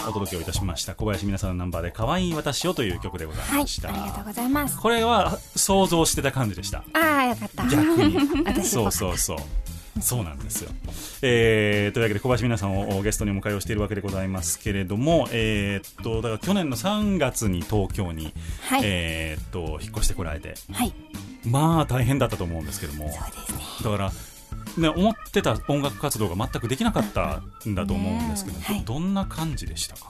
[0.08, 0.96] お届けをいたしました。
[0.96, 4.80] 小林皆さんのナンバーで可愛い私をという曲でございはいました、ありがとうございます。
[4.80, 6.84] これは想像してた感じでした。
[6.94, 7.68] ああよかった。
[7.68, 8.18] 逆に。
[8.66, 9.38] そうそうそう。
[10.02, 10.72] そうなんですよ、
[11.22, 20.56] えーというわけで小林皆さんをゲストにお迎えをしているわけでございますけれども、えーっとだから去年の3月に東京に、はい、えーっと引っ越してこられて。
[20.72, 20.94] はい。
[21.46, 23.06] まあ大変だったと思うんですけども。
[23.06, 23.14] ね。
[23.84, 24.12] だから、
[24.78, 28.82] ね、思ってた音楽活動が全くできなかったんだと思うんですけど、はい。
[28.84, 30.10] どんな感じでしたか？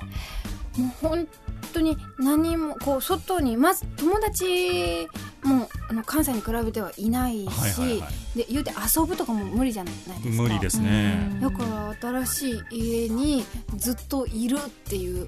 [0.77, 1.27] もう本
[1.73, 5.07] 当に何もこう外にまず友達
[5.43, 8.37] もあの関西に比べてはいないし、はいはいはい。
[8.37, 10.15] で言うて遊ぶとかも無理じゃないですか。
[10.23, 11.63] 無理ですね、だか
[12.01, 13.43] ら新しい家に
[13.77, 15.27] ずっといるっていう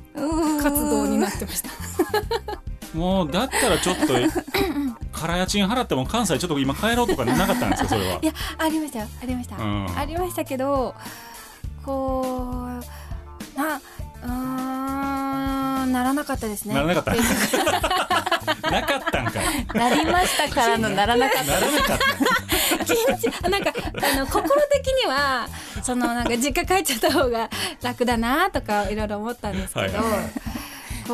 [0.61, 1.69] 活動になってました。
[2.97, 4.13] もうだったらちょっと
[5.13, 7.89] 空家賃払っても関西ちょっと今帰ろうとかなかったんですか？
[7.89, 8.19] それは。
[8.21, 9.07] いやありましたよ。
[9.21, 9.97] ありました、うん。
[9.97, 10.95] ありましたけど
[11.85, 12.68] こう
[15.99, 16.73] ならなかったですね。
[16.73, 17.11] ならなかった。
[18.71, 19.77] なかったんかい。
[19.77, 22.05] なりましたからのならなかったならなかった。
[22.85, 23.73] 緊張なんか
[24.13, 25.47] あの心的には
[25.83, 27.49] そのなんか実家帰っちゃった方が
[27.83, 30.38] 楽だなとかいろいろ思ったんですけど、はいはい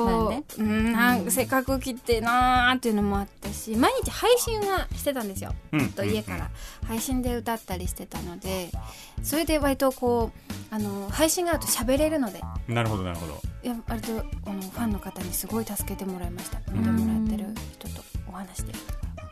[0.04, 0.46] はいこなんで？
[0.58, 0.94] ううん。
[0.94, 5.90] なんかせっかく来てなーっていうのもあったし毎日配信はしてたんですよ、うん。
[5.92, 6.50] と家から。
[6.88, 8.70] 配信で歌ったりしてたので
[9.24, 12.42] それで割とこうあの配信があると喋れるので。
[12.68, 13.40] なるほどなるほど。
[13.64, 16.60] いや割とあのファンの方にすごい助けてもらいました。
[16.72, 18.80] 見てもらってる人とお話してる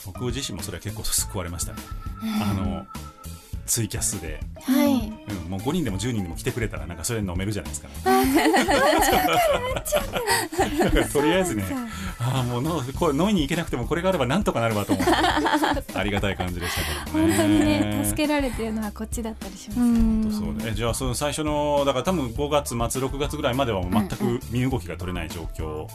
[0.06, 1.80] 僕自身もそれは結構救われましたね。
[2.42, 2.86] あの
[3.66, 7.88] ツイキャスで、はい、うん、もう5人でも10人でも来てくれたらなんかそれ飲めるじゃないですか、
[11.14, 11.64] とりあえずね
[12.20, 15.12] ああもうのこれ飲みに行けなくてもこれがあればなんとかなるわと思って
[15.96, 17.36] ありがたい感じでしたけどね。
[17.36, 20.32] 本当にね助けられてるのはこっちだったりします、うん。
[20.32, 25.88] そうね、じゃあその最初のだから多分5月末6月ぐらいまではもう全く身動きが取れない状況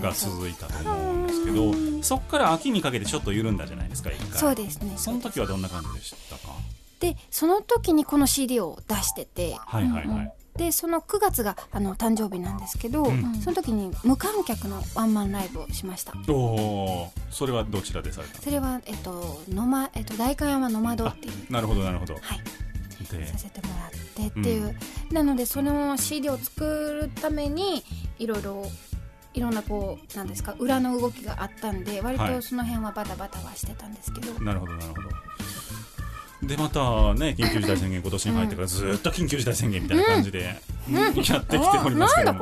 [0.00, 4.38] が続いたと思うんですけどそこから秋にかけてちょっと緩んだじゃないですか一回。
[4.38, 4.92] そうですね。
[4.96, 6.54] その時はどんな感じでしたか？
[7.00, 9.54] でその時にこの CD を出してて。
[9.58, 13.34] はいはいはい、でその9月があの誕生日なんですけど、ん。
[13.36, 16.14] その時に無観客のワンマンライブをしました。
[16.32, 21.32] おそれはどちらでされたそれは、えっとのまえっと、代官山ノマドっていう。
[21.32, 22.14] かなるほどなるほど。
[22.14, 22.22] はい。
[23.10, 23.26] で。
[23.26, 23.90] させてもらっ
[24.30, 24.74] てっていう、
[25.12, 26.64] なのでその CD を作
[27.02, 27.84] るために
[28.18, 28.64] いろいろ
[29.34, 32.34] いろんなこうなんですか裏の動きがあったんで割はい。
[32.36, 35.08] とその辺はバタバタはしてたんですけど、なるほどなるほど
[36.42, 36.80] でまた
[37.14, 42.34] ね緊急事態宣言今年に入ってからずっと緊急事態宣言みたいな感じで、やってきておりますけど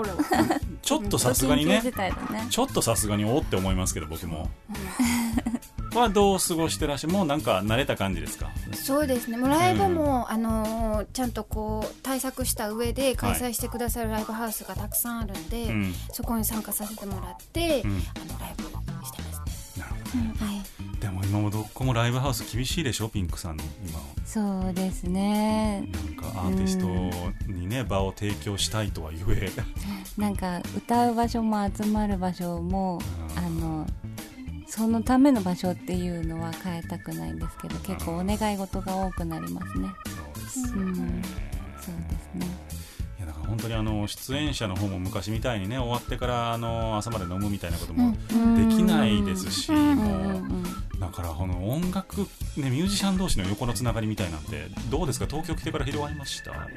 [0.83, 1.83] ちょっとさすがにね。
[2.51, 4.51] ちょっとさすがにおって思いますけど僕も。
[5.95, 8.51] はどう過ごしてらっしゃるもうなんか慣れた感じですか？
[8.73, 9.37] そうですね。
[9.37, 15.95] もうライブも、あのーちゃんとこう対策した上で開催してくださるライブハウスがたくさんあるんで、うん。
[16.13, 17.91] そこに参加させてもらって、うん。
[17.93, 19.85] あのライブしてますね。
[19.85, 20.35] なるほどね。
[20.41, 20.63] はい、
[21.35, 23.09] 今もどこもライブハウス厳しいでしょ？
[23.09, 25.85] ピンクさん今そうですね。
[25.93, 29.51] なんかアーティストにね場を提供したいとは言え。
[30.17, 33.01] なんか歌う場所も集まる場所も
[33.37, 33.85] うんあの
[34.69, 39.89] そのための場所っていうのは変えたくないんですけど結構お願い事が多くなりますね。
[40.07, 40.87] そうですうん。
[40.99, 41.23] よね
[41.81, 42.47] そうですね。
[43.19, 48.13] いやだから本当にあの出演者の方も昔みたいにね終わってからあの朝まで飲むみたいなことも
[48.57, 49.73] できないですし、
[51.05, 52.23] だからこの音楽、
[52.57, 55.27] ね、ミュージシャン同士の横のつながりみたいなんてどうですか？
[55.27, 56.51] 東京来てから広がりました？
[56.53, 56.69] やっぱ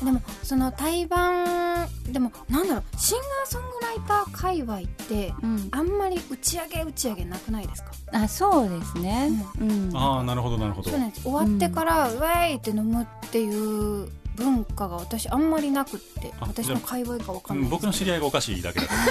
[0.00, 0.04] り。
[0.04, 5.68] でもその対バンでもなんだろうシンガーソングライター界隈ってうん。
[5.70, 7.92] あんまり打ち上げ打ち上げなくないですか？
[8.12, 9.30] あそうですね。
[9.60, 9.90] うん。
[9.96, 10.90] ああなるほどなるほど。
[10.90, 11.22] そうなんです。
[11.22, 19.06] 終わってから、ウェイって飲むっていう文化が私あんまりなくってあ私の界隈かわかんうなんい僕の知り合いがおかしいだけだと思い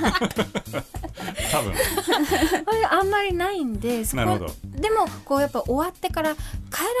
[0.00, 0.90] ます
[1.50, 1.74] 多分。
[2.90, 4.54] あんまりないんでそこなるほど。
[4.80, 6.40] でもこうやっぱ終わってから帰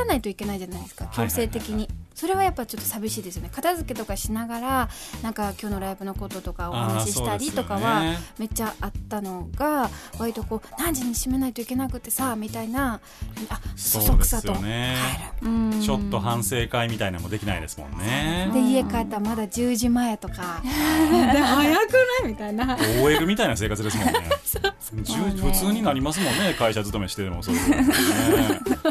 [0.00, 1.88] らないといけないじゃないですか強制的に、
[2.20, 3.50] それはやっぱちょっと寂しいですよね。
[3.50, 4.88] 片付けとかしながら
[5.22, 8.02] なんか今日のライブのこととかお話ししたりとかは
[8.38, 13.00] めっちゃあったのが割とこう何時に閉めないといけなくてさみたいな
[13.48, 14.54] あそそくさと帰る。
[14.58, 14.96] そうですよね
[15.40, 15.80] うん。
[15.80, 18.50] ちょっと反省会みたいなのもできないですもんね。
[18.52, 20.60] で家帰ったらまだ10時前とか。
[20.62, 20.68] で
[21.40, 21.92] 早く
[22.22, 22.76] ないみたいな。
[23.02, 24.12] OL みたいな生活ですもんね。
[25.02, 25.26] じゅそう。
[25.26, 25.34] ね。
[25.40, 27.94] 普通になりますもんね会社勤めしてでもそういうね。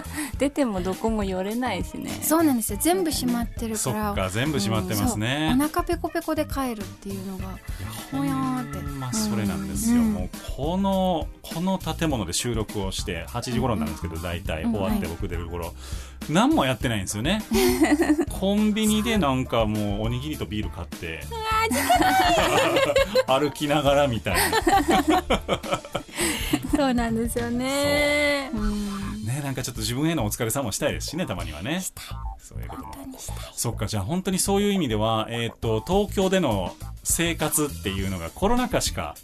[0.40, 2.10] 出てもどこも寄れないしね。
[2.24, 2.80] そうなんですよ。
[2.82, 5.66] 全部閉まってるそからっか全部閉まってますね、そう。
[5.66, 7.58] お腹ペコペコで帰るっていうのが
[8.12, 8.80] ほやーって。
[9.00, 10.14] まあそれなんですよ、うん。
[10.14, 15.74] もうこのこの建物で収録をして8時頃なんですけど大体終わって僕出る頃、
[16.30, 17.44] 何もやってないんですよね。
[18.30, 21.22] コンビニでなんかもうおにぎりとビール買って
[23.28, 24.38] 歩きながらみたい
[26.76, 28.50] そうなんですよね。
[28.54, 29.09] な
[29.40, 31.82] ねなんかちょっと自分へのお疲れさもしたいですしねたまにはね。
[32.38, 33.18] そういうことも。
[33.54, 39.16] そっかじゃあ本当にそういう意味では、えー、と東京での生活っていうのがコロナ禍しか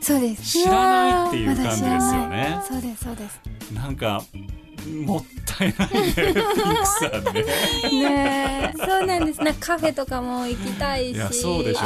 [0.00, 0.42] そうです。
[0.42, 1.90] 知らないっていう感じですよ
[2.28, 2.60] ね。
[2.68, 3.40] そうですそうです。
[3.72, 4.22] なんか
[5.04, 6.12] もったいないね。
[6.14, 7.42] ピンクさんね
[8.04, 8.78] ねえ。
[8.78, 9.40] そうなんです。
[9.42, 11.18] なカフェとかも行きたいし。
[11.40, 11.84] そうでしょう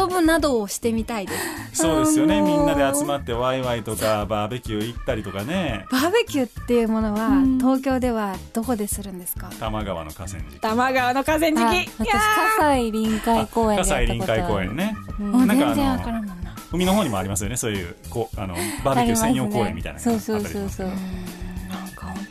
[0.00, 1.32] 遊ぶ遊ぶなどをしてみたいで
[1.72, 1.82] す。
[1.82, 2.40] そうですよね。
[2.40, 5.86] みんなで集まってワイワイとかバーベキュー行ったりとかね。
[5.90, 9.48] バーベキューっていうものは、東京ではどこでするんですか？
[9.48, 10.60] 多摩川の河川敷。
[10.60, 14.96] 多摩川の河川あ敷私葛西臨海公園葛西臨海公園ね。
[15.18, 15.32] うん。
[15.32, 16.50] もうなんか全然わからんもんな。
[16.72, 17.56] 海の方にもありますよね。
[17.56, 18.54] そういうこうあの
[18.84, 20.90] バーベキュー専用公園みたいなのがあそうそうそうそう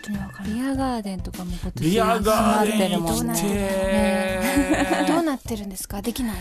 [0.10, 0.18] に
[0.56, 4.42] ビアガーデンとかも今年ビアガーデン閉まってるもん行きね。
[5.06, 6.02] て どうなってるんですか？
[6.02, 6.36] できない？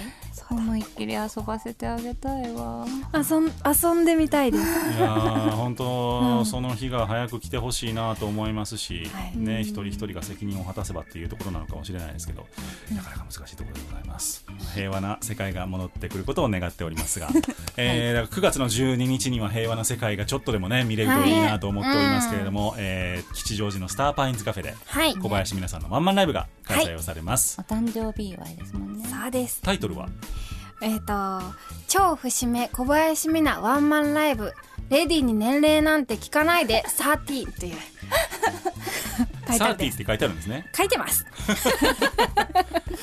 [0.51, 2.87] 思いっきり遊ばせてあげたいわ。
[3.15, 4.65] 遊ん遊んでみたいです。
[4.65, 6.47] いやー本当、うん。
[6.47, 9.37] その日が早く来てほしいなと思いますし、はい。
[9.37, 12.47] ね、一人一人が責任を果たせばっていうところなのかもしれないですけど、
[12.95, 14.45] なかなか難しいところでございます。
[14.75, 17.29] 平和な世界が戻ってくることを願っておりますが、
[17.77, 25.15] えーだから9月の12日には平和な世界がちょっとでもね見れるといいなと思っておりますけれども、えー吉祥寺のスターパインズカフェではい。
[25.17, 29.09] 小林皆さんのワンマンライブが開催をされます、お誕生日祝いですもんね。
[29.09, 29.61] そうです。
[29.63, 30.09] タイトルは？
[30.81, 31.41] えっ、と
[31.89, 34.53] 超節目小林美奈ワンマンライブ。
[34.91, 37.77] レディーに年齢なんて聞かないで13っていう。
[39.47, 40.71] タイトサーティーって書いてあるんですね。
[40.75, 41.27] 書いてます。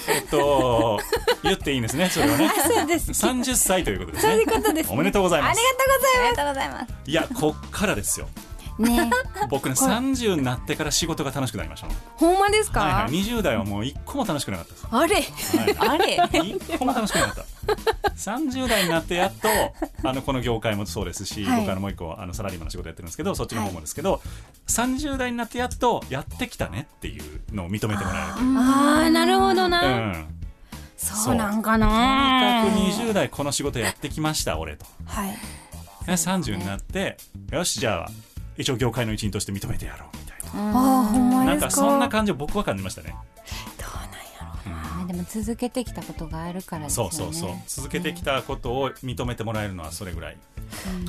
[0.09, 0.99] えっと
[1.43, 2.49] 言っていいんですねそれはね。
[2.49, 3.11] そうです。
[3.11, 4.31] 30歳ということですね。
[4.31, 5.59] そういうことですおめでとうございます。
[5.59, 6.17] ありがとうございます。
[6.17, 7.11] ありがとうございます。
[7.11, 8.27] いやこっからですよ
[8.79, 9.09] ね。
[9.49, 15.15] 僕ね30になってから仕事が楽しくなりましたほんまですか、はいはい、20代はもう一個も楽しくなかったです、あれ？
[15.15, 16.49] はい、あれ？
[16.49, 17.55] 一個も楽しくなかった。
[18.15, 19.47] 30代になってやっと
[20.07, 21.59] あのこの業界もそうですし、はい。
[21.61, 24.21] 僕あのもう一個あのサラリーマンの仕事やってるんですけどそっちの方もですけど、
[24.67, 30.27] 30代になってやっとやってきたねっていうのを認めてもらえるああなるほどな、うん。
[30.97, 34.85] そうなんかとになかく20代この仕事やってきました俺と。
[35.05, 35.29] はい。
[35.29, 35.37] ね
[36.07, 37.17] 30になって
[37.51, 38.11] よしじゃあ
[38.57, 41.81] 一応業界の一員として認めてやろうみたいああほんまななんですか？
[41.81, 43.15] かそんな感じを僕は感じましたね。
[43.77, 47.11] どうなんやろまあでも続けてきたことがあるからですよね。
[47.11, 47.57] そうそうそう。
[47.67, 50.37] 続けてきたことを認めてもらえるのはそれぐらい、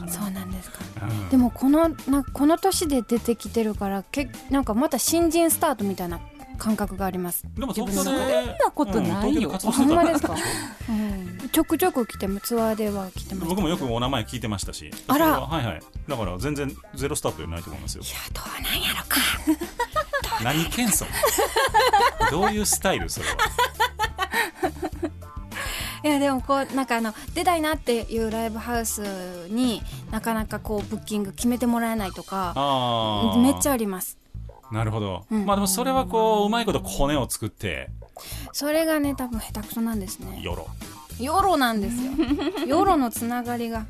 [0.09, 0.78] そうなんですか。
[1.03, 1.28] うん。
[1.28, 6.20] でもこのなこの年で出てきてるからけなんかまた新人スタートみたいな
[6.57, 7.44] 感覚があります。
[7.54, 9.50] でも東京でそんなことないよ。
[9.50, 10.34] 活動してたほんまですか？
[10.34, 14.90] でしょちょくちょく来てもツアーでは来てました僕もよくお名前聞いてましたし。
[15.07, 15.40] あら。
[15.40, 15.80] ははいはい。
[16.09, 18.02] だから全然ゼロスタートじゃないと思いますよ。
[18.04, 19.16] いやどうなんやろか。
[20.42, 22.30] 何謙遜？
[22.30, 23.36] どういうスタイルそれは？
[26.04, 29.82] いやでもこうなんかあの出たいなっていうライブハウスに
[30.12, 32.54] なかなかこうブッキング決めてもらえないとか
[33.42, 34.16] めっちゃあります
[34.72, 35.46] なるほど、うん。
[35.46, 37.90] まあでもそれはこううまいこと骨を作って。
[38.52, 40.40] それがね多分下手くそなんですね。
[40.42, 40.66] よろ
[41.20, 42.12] ヨロなんですよ。
[42.66, 43.86] ヨロのつながりが。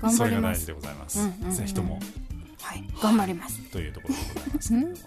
[0.00, 1.50] 頑それが大事張りますでございます、うんうんうん。
[1.52, 2.00] ぜひとも。
[2.62, 2.84] はい。
[3.02, 3.60] 頑張ります。
[3.70, 4.20] というところで
[4.52, 5.04] ございます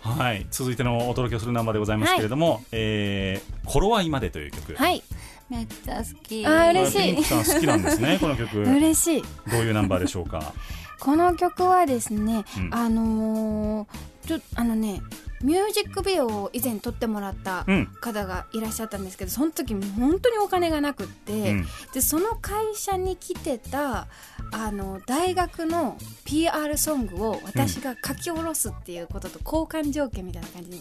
[0.00, 0.46] はい。
[0.50, 4.74] 続いてのお届けをするナンバーでございますけれども「えー頃合いまで」という曲。
[4.74, 5.02] はい。
[5.48, 6.44] めっちゃ好き。
[6.46, 7.24] あー嬉しい。
[7.24, 8.64] さん好きなんですねこの曲。
[8.64, 9.24] ど 嬉しい。
[9.52, 10.52] ういうナンバーでしょうか？
[10.98, 12.74] この曲はですね、うん。
[12.74, 13.86] あのー
[14.26, 15.00] ちょあのね
[15.42, 17.86] ミュージックビデオを以前撮ってもらったうん。
[18.00, 21.66] 方がいらっしゃったんですけどその時も本当にお金がなくって、うん。
[21.92, 24.06] でその会社に来てた
[24.52, 30.76] あの大学の PR ソングを私が書き下ろすっていうことと交換条件みたいな感じに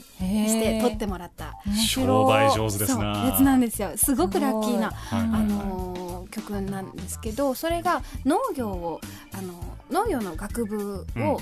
[0.47, 1.53] して撮ってもらった。
[1.87, 3.91] 商売上手ですそうなやつなんですよ。
[3.97, 8.99] すごくラッキーなあのー曲なんですけどそれが農業を
[9.31, 9.53] あの
[9.91, 11.37] 農業の学部を、うん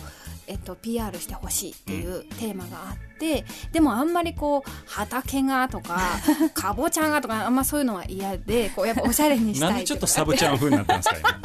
[0.48, 6.00] えっと、PR してほしいっていうテーマがあって、でもあんまりこう畑がとか
[6.54, 11.42] かぼちゃがとかあんまそういうのは嫌でこうやっぱおしゃれにしたいなんでちょっとサブちゃん風になったんですか今？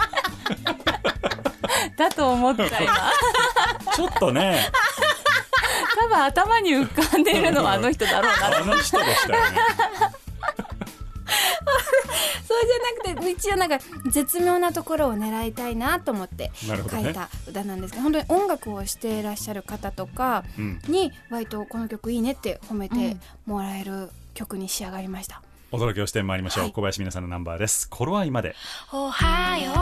[1.97, 3.13] だと思った今。
[3.95, 4.71] ちょっとね。
[6.01, 8.59] 多分頭に浮かんでいるのはあの人だろうな。
[8.59, 9.59] あの人でしたよね
[12.47, 12.55] そ
[13.05, 13.79] じゃなくて一応なんか
[14.11, 20.81] 絶妙なところを狙いたいなと思って書いた歌なんですけど本当に音楽をしていらっしゃる方とかうん。
[20.89, 23.17] に割とこの曲いいねって褒めて
[23.47, 25.43] もらえる曲に仕上がりました。
[25.71, 26.73] お届けをしてまいりましょう、はい。
[26.73, 27.89] 小林皆さんのナンバーです。
[27.91, 28.55] 頃合いまで。
[28.93, 29.78] おはよう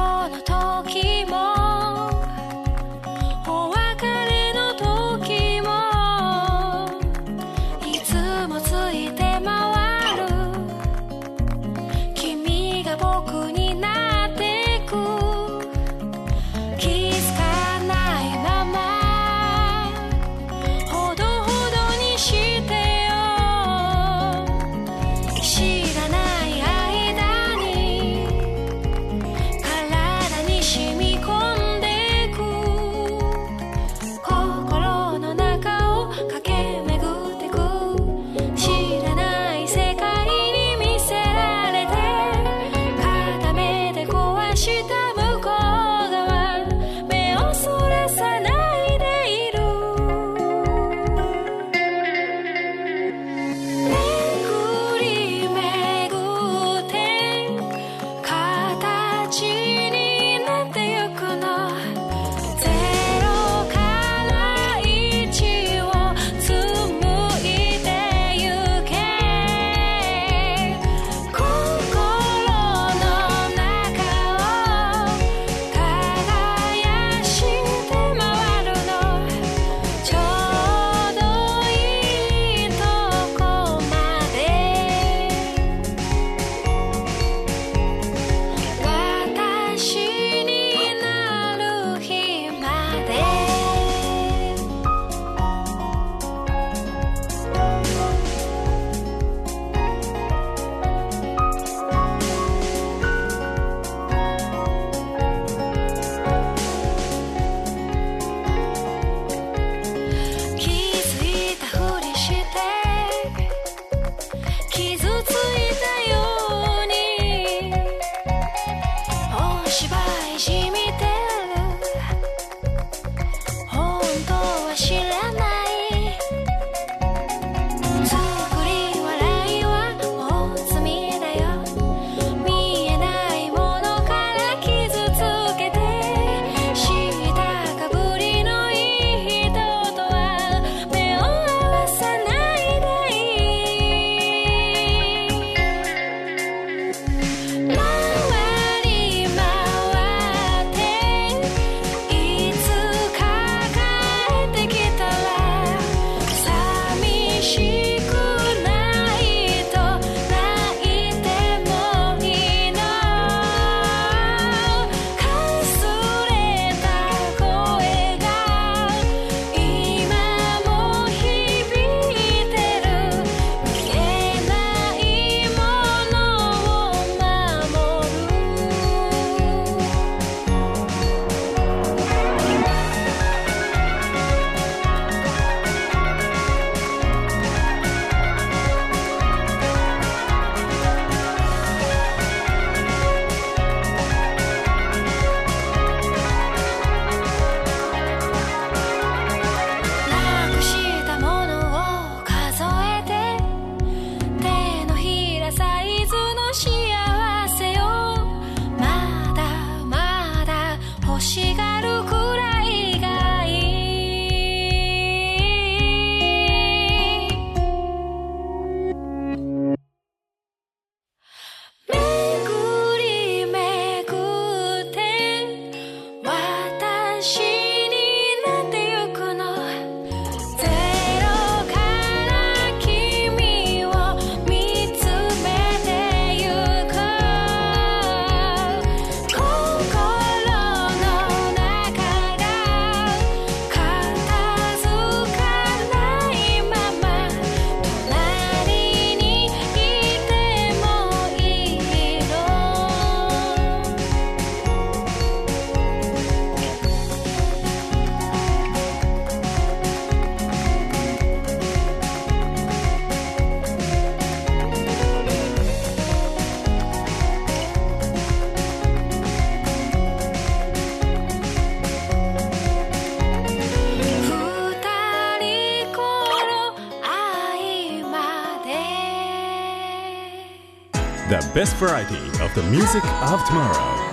[281.40, 284.06] the best variety of the music of tomorrow.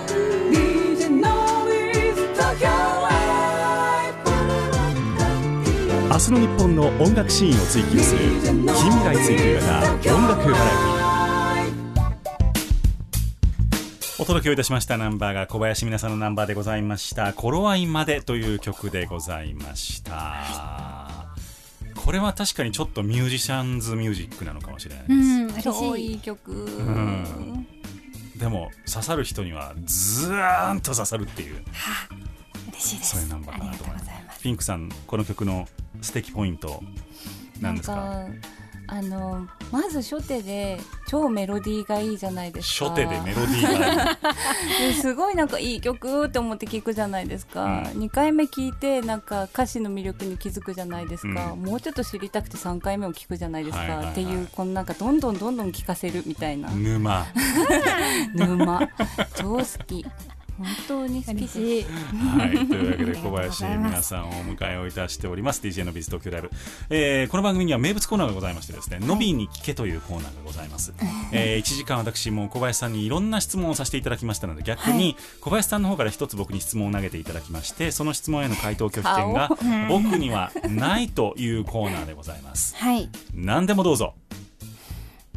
[6.10, 11.04] 明日の日本の音楽シーンを追求する近未来追求型音楽バラエティ
[14.22, 20.73] お届けをいたしましたナンバーが小林皆さんのナンバーでございました「頃合いまで」という曲でございました。
[22.04, 26.06] これは確かにちょっとミュージシャンズミュージックなのかもしれないです、うんい。
[26.06, 27.66] いい曲、ん。
[28.36, 31.64] でも刺さる人にはズーンと刺さるっていう。
[32.68, 33.16] 嬉しいです。
[33.16, 34.02] そういうナンバーかなありがとと思います。
[34.02, 34.42] うございます。
[34.42, 35.66] ピンクさんこの曲の
[36.02, 36.82] 素敵ポイント
[37.60, 37.96] なんですか？
[37.96, 38.48] なんか
[38.86, 40.78] あのまず初手で
[41.08, 42.86] 超メロディーがいいじゃないですか。
[42.86, 44.18] 初手でメロディーが。
[44.80, 51.62] いいですごいなんかいい曲って思って聞くじゃないですか、う2回目聞いてなんか歌詞の魅力に気づくじゃないですか、うん。
[51.62, 54.12] もうちょっと知りたくて3回目も聞くじゃないですか、はいはいはい。
[54.12, 56.70] っていうこのなんかどんどんどんどん聞かせるみたいな。
[56.70, 57.26] 沼。
[58.34, 58.88] 沼。
[59.34, 60.04] 超好き
[60.58, 61.60] 本当に好きです。
[61.60, 61.92] 嬉しい
[62.38, 65.60] はい、というわけで小林皆さんをお迎えをいたしております。
[65.60, 66.50] DJ のビズ東京ライブ、
[66.90, 70.92] えーこの番組には名物コーナーがございましてですね、のびに聞けというコーナーがございます、
[71.32, 79.48] え1時間私も小林さんにいろんな質問をさせていただきましたので逆に小林さんの方から一つ僕に質問を投げていただきましてその質問への回答拒否権が
[79.88, 82.76] 僕にはないというコーナーでございます。
[82.78, 83.08] はい。
[83.34, 84.14] 何でもどうぞ、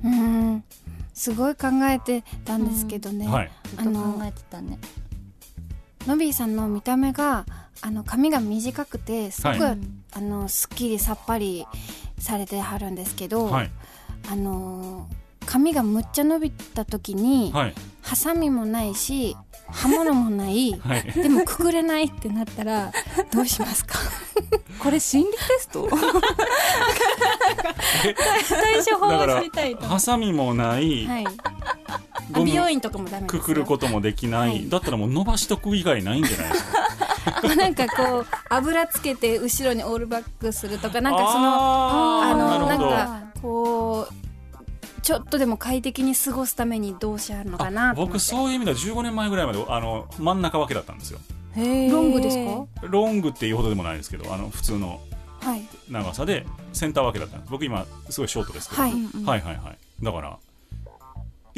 [0.03, 0.63] うん。
[1.13, 3.51] すごい考えてたんですけどね、はい。
[3.65, 4.78] ずっと考えてたね
[6.08, 7.45] のびーさんの見た目が
[7.82, 9.78] あの髪が短くてすごく、はい
[10.14, 11.68] あのすっきりさっぱり
[12.18, 13.72] されてはるんですけど、はい。
[14.32, 15.08] あの
[15.45, 17.74] 髪がむっちゃ伸びた時に、はい。
[18.01, 19.36] ハサミもないし
[19.72, 21.03] 刃物もないはい。
[21.11, 22.91] でもくくれないってなったら
[23.32, 23.99] どうしますか？
[24.80, 25.88] これ心理テスト？
[25.89, 25.99] 対
[28.86, 29.80] 処法を知りたいと。
[29.82, 31.26] 思ハサミもない、うはい。
[32.45, 34.70] 美容院とかもダメくくることもできない、はい。
[34.70, 36.88] だったらもう伸ばしとく以外ないんじゃないですか？
[37.55, 44.13] なんかこう油つけて後ろにオールバックするとかなんかそのあのなんかこう
[45.08, 48.14] ちょっとでも快適に過ごすためにどうしあるのかなと思って。
[48.16, 51.20] 僕そういう意味では15年前ぐらいまであの真ん中分けだったんですよ。
[51.55, 51.62] ロ
[52.01, 52.88] ングですか？
[52.89, 54.99] ロングっていうほどでもないですけどあの普通の
[55.39, 55.66] はい。
[55.89, 57.49] 長さでセンター分けだったんです。
[57.51, 60.03] 僕今すごいショートですけど、はい、はいはいはい。
[60.03, 60.38] だから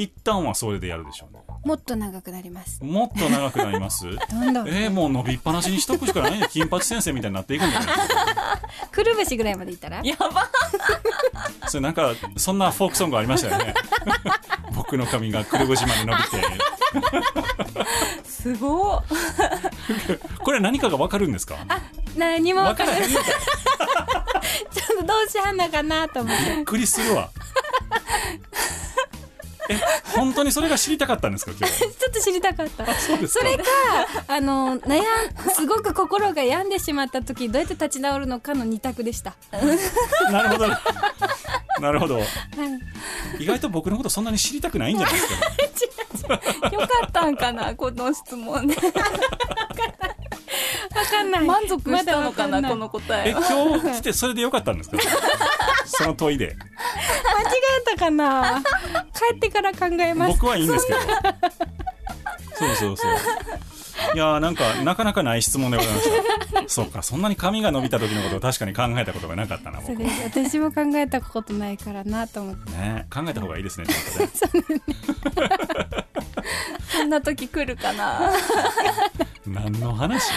[0.02, 1.42] 一旦はそれでやるでしょうね。
[1.66, 2.82] もっと長くなります。
[2.84, 4.06] もっと長くなります？
[4.32, 4.68] どんどん。
[4.70, 6.48] えー、もう伸びっぱなしにしとくしかないね。
[6.52, 8.60] 金八先生みたいになっていくんじゃないですか
[8.92, 10.00] くるぶしぐらいまでいったら？
[10.04, 10.50] やば
[11.68, 13.74] それなんかそんなフォークソングありましたよね。
[14.74, 16.30] 僕の髪がくるぶしまで伸びて。
[18.24, 19.04] すごっ。
[20.44, 21.58] これ何かが分かるんですか？
[22.16, 23.16] 何も分から ちょっ
[25.02, 26.56] とどうしはんのかなと思って。
[26.56, 27.30] びっくりするわ。
[27.36, 28.89] え
[30.16, 32.86] 本当にそれが知りたかったんですか今日 ちょっと知りたかった。
[33.00, 33.40] そうですか。
[33.40, 33.64] それか
[34.28, 35.04] あの悩ん
[35.56, 39.36] すごく心が病んでしまった時どうやって立ち直るのかの二択でした。
[40.32, 40.68] なるほど
[41.80, 42.22] なるほど。
[43.40, 45.20] 意外と僕のことそんなに知りたくないんじゃないで
[46.18, 46.36] すか、
[46.70, 48.68] ね、よかったんかなこの質問。
[48.68, 48.92] ね分
[51.06, 51.46] かんない。
[51.46, 54.98] 満足したのかなまこの答ええは今日来てそれでよかったんですか？
[55.86, 56.48] その問いで。
[56.48, 56.56] 間違
[57.82, 58.62] えたかな？
[59.14, 60.34] 帰ってから考えます。
[60.34, 61.00] 僕はいいんですけど。
[62.58, 63.16] そうそうそう
[64.16, 66.10] いやーなんかなかなかない質問でございまし
[66.54, 66.70] た。
[66.70, 70.02] そうかそんなに髪が伸びた時のことを確かに考えたことがなかったな僕。
[70.04, 72.72] 私も考えたことないからなと思って。
[72.72, 74.82] ね考えた方がいいですね ちゃんとね。
[76.90, 78.32] そんな時来るかな。
[79.48, 80.32] 何の話？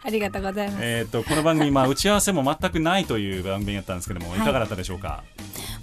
[0.04, 0.80] ありがとうございます。
[0.82, 5.22] えっとこの番組、まあ、打ち合わせも全くないという番組だったんですけども、い、かがだったでしょうか？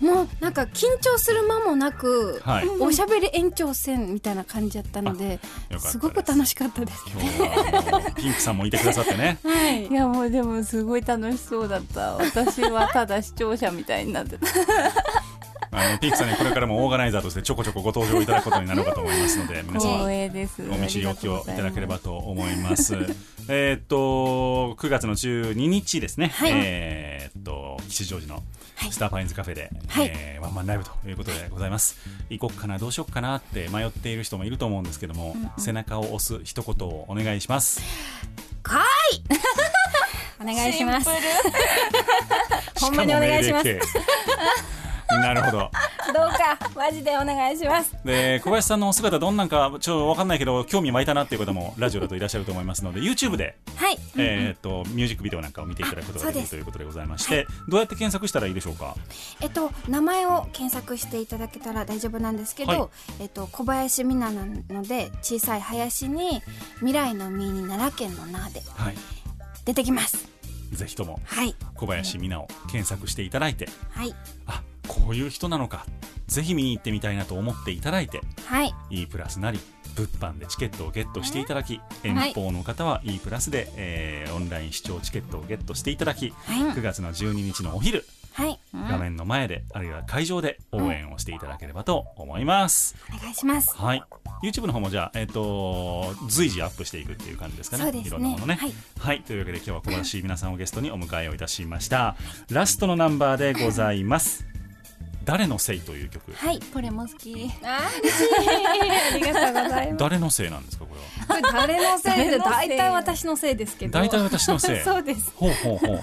[0.01, 2.68] もうなんか緊張する間もなく、はい。
[2.80, 5.39] おしゃべり延長戦みたいな感じだったので
[5.80, 5.91] す。
[5.91, 9.39] すごく楽しかったです今日はピンクさんもいてくださってね。
[9.43, 9.88] はい。
[9.88, 12.13] いやもうでもすごい楽しそうだった。
[12.15, 14.45] 私はただ視聴者みたいになってた
[15.72, 20.61] あのピンクさんにこれからもオーガナイザーとしてちょこちょこご登場いただくことになるかと思いますので 皆さん光栄です。
[20.70, 22.95] お見知りおきをいただければと思います。
[23.49, 26.32] えーっと9月の12日ですね。
[26.36, 26.51] はい。
[26.53, 28.43] えーっと吉祥寺の
[28.91, 30.11] スターパインズカフェで、はい。
[30.13, 31.97] えーワンマンライブということでございます。
[32.30, 37.82] 行こっかなどうしよっかなって迷っている人もいると思うんですけども、背中を押す一言をお願いします。
[40.39, 41.09] お願いします。
[42.80, 43.80] ほんまにお願いします
[45.22, 45.72] なるほど。
[46.14, 47.95] どうかマジでお願いします。
[48.05, 53.99] で小林さんのお姿どんなんかちょっと分かんないけど興味湧いたなっていう方もラジオだといらっしゃると思いますので YouTube で、はい。
[54.18, 58.95] えーっとミュージックビデオなんかを見ていただくことができるということでございまして、どうやって検索したらいいでしょうか？
[59.41, 62.89] えっと名前を検索していただけたら大丈夫なんですけど、はい。
[63.22, 64.45] えっと小林美奈な
[64.76, 66.41] ので小さい林に
[66.76, 68.95] 未来の実に奈良県の名ではい。
[69.66, 70.30] 出てきます
[70.72, 71.55] ぜひともはい。
[71.76, 74.13] 小林美奈を検索していただいてはい。
[74.45, 75.86] あこういう人なのか
[76.28, 78.74] ぜひ見に行ってみたいなと思っていただいてはい。
[78.89, 79.59] E プラスなり
[79.95, 82.34] 物販でチケットをゲットしていただき、遠はい。
[82.34, 86.72] 方の方は E プラスで、えーオンライン視聴チケットをゲットしていただき、はい。
[86.72, 88.05] 9月の12日のお昼
[88.38, 88.59] はい。
[88.71, 93.75] 画面の前であるいは会場で応援をしていただければと思います、お願いします。
[93.75, 94.03] はい。
[94.43, 97.83] YouTube の方もじゃあ、えっと随時アップしていくっていう感じですかね。
[97.83, 98.07] そうですね。
[98.09, 98.53] いろんなものね。
[98.53, 98.73] はい。
[98.99, 102.15] はい、というわけで今日は小林皆さんをゲストにお迎えをいたしました。
[102.51, 104.45] ラストのナンバーでございます
[105.28, 106.32] 誰のせいという曲？
[106.32, 107.51] はいこれも好き。
[107.61, 107.89] ああ
[109.17, 109.97] りがとうございます。
[109.97, 111.01] 誰のせいなんですかこれ
[111.36, 111.41] は？
[111.41, 112.15] これ誰のせい？
[112.30, 113.91] で大体私のせいですけど。
[113.99, 114.80] 大体私のせい？
[114.86, 115.34] そうです。
[115.36, 115.99] ほうほうほう。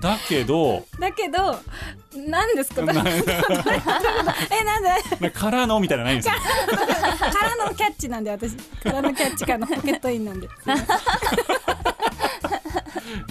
[0.00, 1.56] だけどだけど
[2.16, 2.82] 何ですか？
[2.82, 4.82] な えなん
[5.20, 5.30] で？
[5.30, 6.34] からのみたいなのないんですよ。
[7.32, 8.56] 空のキャッチなんで私。
[8.82, 10.74] 空のキャッチからのポケットインなんで、な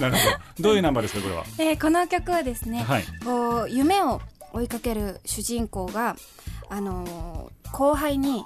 [0.07, 0.17] るほ
[0.57, 0.63] ど。
[0.63, 1.43] どういうナンバーですかこれは？
[1.59, 3.03] えーこの曲はですね、はい。
[3.25, 4.21] こう夢を
[4.53, 6.15] 追いかける主人公が
[6.69, 8.45] あのー後輩に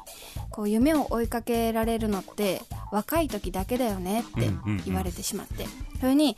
[0.50, 4.50] こう夢を追いかけられるのって若い時だけだよねって
[4.86, 5.66] 言われてしまって、
[6.00, 6.38] それに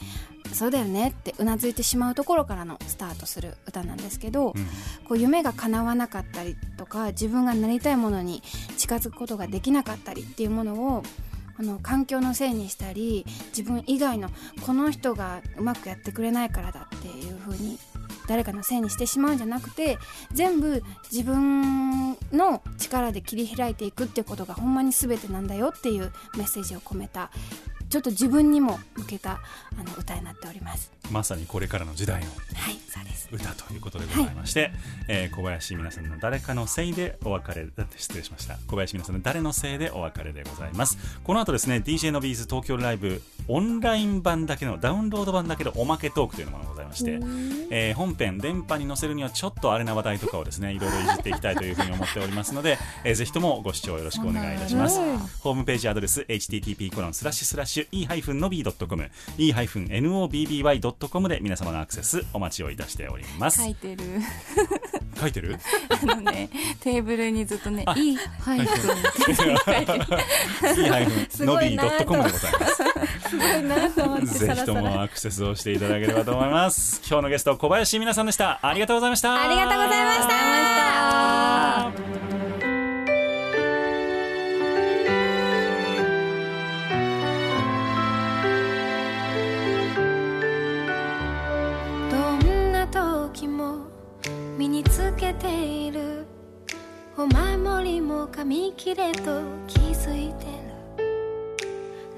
[0.54, 4.66] そうだよねってうなずいてしまうところからのスタートする歌なんですけど、うん。
[5.08, 8.42] こう夢が叶わなかったりとか自分がなりたいものに
[8.78, 11.04] 近づくことができなかったりっていうものを
[11.60, 14.30] あの環境のせいにしたり自分以外の
[14.66, 17.80] この人がうまくやってくれないからだっていう風に
[18.28, 19.98] 誰かのせいにしてしまうんじゃなくて
[20.34, 27.32] 全部自分の力で切り開いていくっていうことがほんまに全てなんだよっていうメッセージを込めた
[27.90, 29.40] ちょっと自分にも向けた
[29.80, 30.97] あの歌になっております。
[31.12, 32.28] まさにこれからの時代の
[33.32, 34.72] 歌ということでございまして、
[35.08, 38.58] えー小林皆さんの誰かのせいでお別れだって失礼しました。
[38.68, 40.98] 小林皆さんの誰のせいでお別れでございます。
[41.24, 47.20] この後ですね DJ のビーズ東京ライブオンライン版だけのダウンロード版だけのおまけトークというものがございまして、
[47.70, 55.00] えー本編電波に載せるにはちょっとあれな話題とかをですね いろいろいじっていきたいというふうに思っておりますので、えーぜひともご視聴よろしくお願いいたします。
[55.42, 59.10] ホームページアドレス http コロンスラッシュスラッシュ e-nobby.com
[61.00, 63.62] e-nobby.com で皆様のアクセスお待ちをいたしております。
[63.62, 64.04] 書いてる。
[65.20, 65.58] 書いてる？
[65.90, 68.68] あのねテーブルにずっとねあいいはい
[71.30, 72.76] すごいなと e-nobby.com でございます
[73.30, 77.02] すごいなと思ってぜひともアクセスをしていただければと思います。
[77.08, 78.60] 今日のゲスト小林皆さんでした。
[78.62, 79.42] ありがとうございました。
[79.42, 80.28] ありがとうございまし
[82.22, 82.27] た
[95.28, 96.26] けている。
[97.18, 101.06] お守りも紙切れと気づいてる。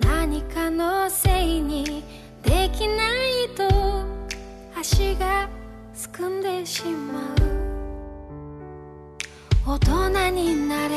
[0.02, 2.04] 何かのせいに
[2.44, 3.64] できないと
[4.78, 5.50] 足が
[5.94, 7.50] すくんでしまう。
[9.66, 10.96] 大人になれ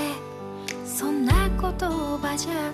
[0.85, 2.73] そんな言葉じゃ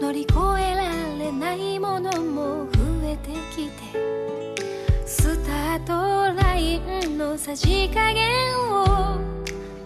[0.00, 2.72] 乗り越えられないものも増
[3.04, 4.65] えてきて。
[5.18, 5.92] スタート
[6.40, 8.28] ラインのさじ加減
[8.68, 9.18] を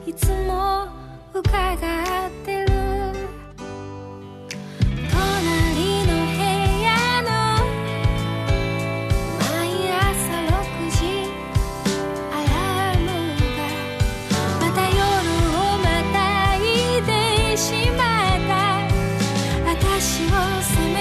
[0.05, 0.89] いつも
[1.33, 2.67] 伺ってる。
[5.09, 6.39] 隣の部
[6.83, 6.91] 屋
[7.23, 7.31] の
[9.39, 9.49] 毎
[9.89, 10.03] 朝
[10.47, 10.51] 6
[10.91, 10.99] 時
[12.33, 13.07] アラーム
[13.57, 13.59] が
[14.61, 14.99] また夜
[15.47, 16.19] をまた
[16.57, 16.59] い
[17.07, 17.09] で
[17.57, 17.63] し
[17.93, 18.03] ま
[18.35, 18.53] った。
[19.75, 20.29] 私を
[20.61, 20.99] 責め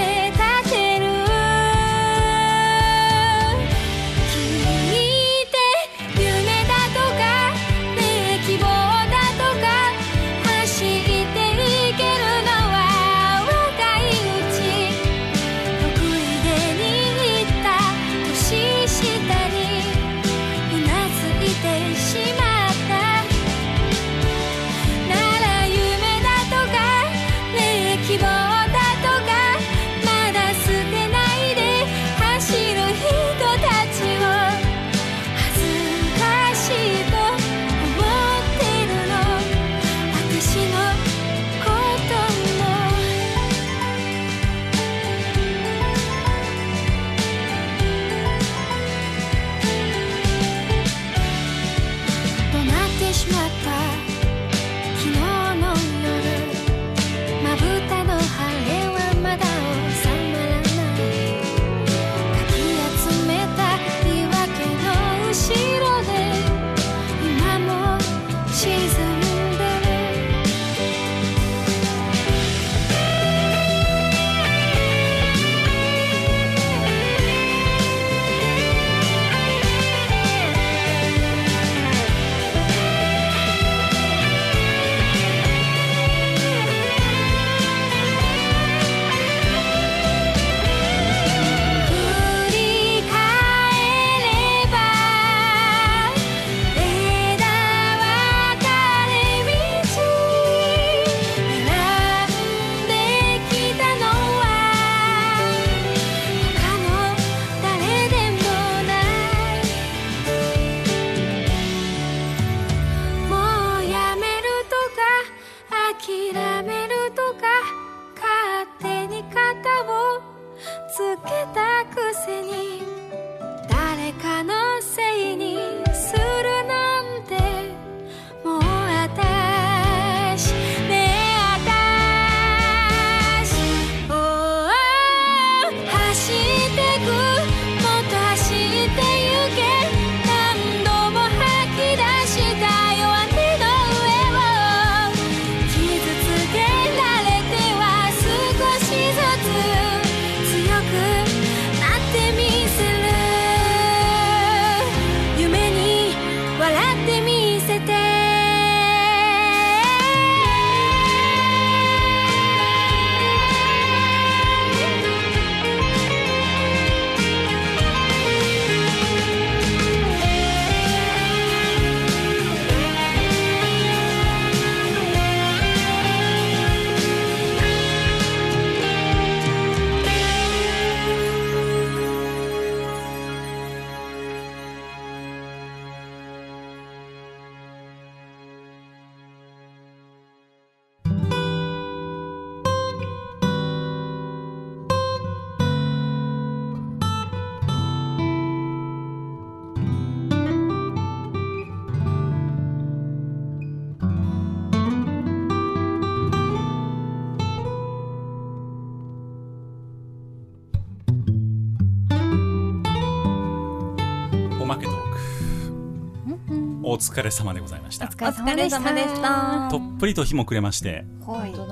[217.00, 218.06] 疲れ様でございました。
[218.06, 218.24] お疲
[218.56, 219.68] れ様でした。
[219.70, 221.04] とっぷりと日も暮れまして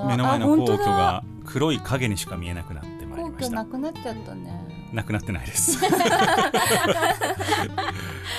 [0.09, 3.57] 目の前の皇居が黒い影にしか見えなくなってまいりました。
[3.57, 4.91] なくなっちゃったね。
[4.93, 5.79] なくなってないです。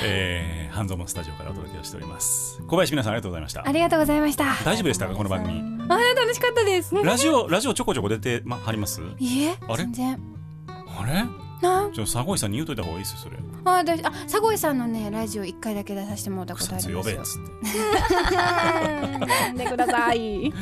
[0.03, 2.59] えー、半蔵門スタジオからお届けをしております。
[2.67, 3.67] 小林皆さんありがとうございました。
[3.67, 4.45] ありがとうございました。
[4.65, 5.13] 大丈夫でしたか？
[5.15, 5.61] この番組。
[5.89, 6.95] あ楽しかったです。
[6.95, 9.01] ラジオラジオちょこちょこ出て、ま、はります？
[9.19, 9.83] いいえあれ？
[9.85, 11.25] あれ？
[11.61, 11.89] な。
[11.93, 13.37] ちょ佐越さんに言うといた方がいいですよそれ。
[13.65, 16.91] あ私あ佐越さんのねラジオ一回だけ出させてもらったことあります。
[16.91, 17.49] よ呼べっつって。
[19.49, 20.45] 呼んでください。
[20.45, 20.53] い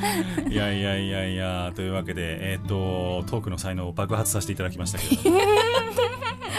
[0.49, 5.37] やいやいやいやというわけでえっ、とトークの才能を爆発させていただきましたけど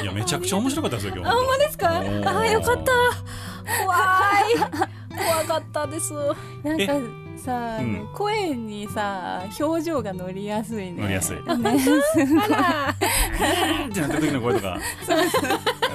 [0.03, 1.99] いやめちゃくちゃ面白かったですよ今日あほんまですか？
[1.99, 2.05] あ
[2.47, 2.93] よかった。
[3.85, 4.55] 怖い。
[5.11, 6.13] 怖かったです。
[6.63, 8.09] なんかさ、うん。
[8.13, 11.03] 声にさ表情が乗りやすいね。
[11.03, 11.37] 乗りやすい。
[11.37, 12.91] ねあら。
[12.91, 14.79] ってなってる時の声とか。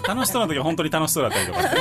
[0.08, 1.78] 楽しそうな時は本当に楽しそうだったりとかして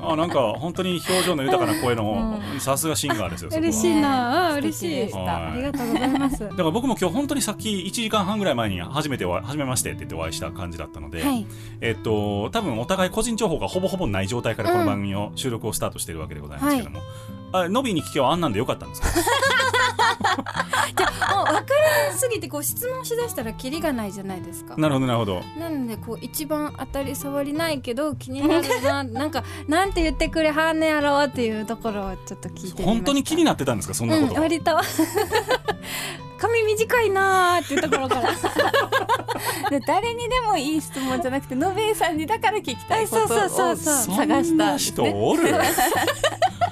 [0.00, 4.54] あなんか本当に表情の豊かな声のさすがシンガーですよ嬉しいな。
[4.54, 5.52] 嬉しいでしたはい。
[5.52, 6.38] ありがとうございます。
[6.38, 11.46] だから僕も今日本当にさっき1時間半ぐらい前に初めて初めましてって言ってお会いした感じだったので、はい。
[11.80, 17.00] えっと多分お互い個人情報がほぼほぼない状態からこの番組を収録をスタートしているわけでございますけども、
[17.52, 19.08] あノビーに聞けばあんなんでよかったんですか？
[21.36, 24.74] もう分からなすぎてこう質問しだしたらキリがないじゃないですか。
[24.76, 25.42] なるほどなるほど。
[25.58, 34.76] なのでこう一番当たり障りないけど気になるな なんかなんて言ってくれはんねやろうっていうところをちょっと聞いて本当に気になってたんですかそんなことうんが、割と。
[36.40, 38.30] 髪短いなーっていうところから。
[39.70, 45.52] で誰にでもいい質問じゃなくてのべえさんにだから聞きたいことをそうそうそうそ探した人おる？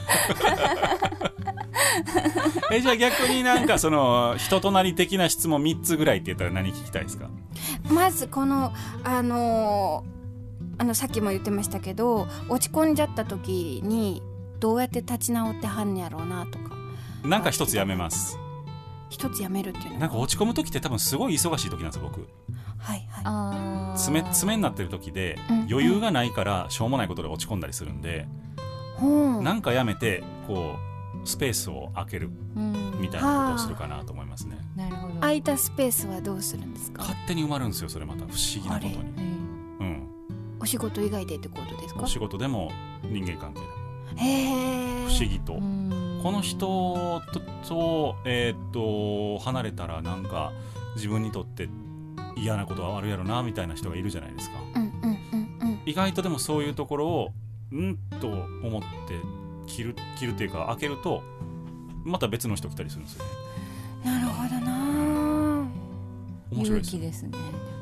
[2.73, 7.29] えじゃあ逆になんかその人となり的な質問3つぐらいって言ったら何聞きたいですか？
[7.91, 8.73] まずこの
[9.05, 10.17] あのー
[10.79, 14.23] あのさっきも言ってましたけど落ち込んじゃった時に
[14.61, 16.77] どうやって立ち直ってはんねやろうなとか。
[17.25, 18.39] なんか一つやめます。
[19.09, 22.29] 一つやめるっていうのなんか落ち込む時って多分すごい忙しい時なんですよ僕。
[22.79, 23.99] はいはい。
[23.99, 28.29] 爪爪になってる時でうん余裕がないからしょうもないことで落ち込んだりするんで、ほう
[29.01, 30.77] なんかやめてこ
[31.25, 33.01] うスペースを空けるうん。
[33.01, 34.57] みたいなことをするかなと思いますね。
[34.75, 35.15] なるほど。
[35.21, 37.03] 空いたスペースはどうするんですか？
[37.03, 38.95] 勝手に埋まるんですよそれまた不思議なことに。
[38.95, 40.09] うんうん。
[40.61, 42.03] お仕事以外でってことですか？
[42.05, 42.71] お仕事でも
[43.03, 43.73] 人間関係でも。
[44.17, 46.21] へえ不思議と、うん。
[46.23, 50.53] この人とと,、えーっと離れたらなんか
[50.95, 51.69] 自分にとって
[52.37, 54.57] 嫌なことはあるやろなみたいな人がいるじゃないですか。
[54.77, 54.91] うんうん
[55.61, 55.81] うんうん。
[55.85, 57.31] 意外とでもそういうところを
[57.75, 58.87] んと思って
[59.67, 61.23] 切る切るっていうか開けると
[62.05, 63.31] また別の人来たりするんですよね。
[64.05, 65.69] なるほどな。
[66.53, 67.31] 面白い勇です気ですね。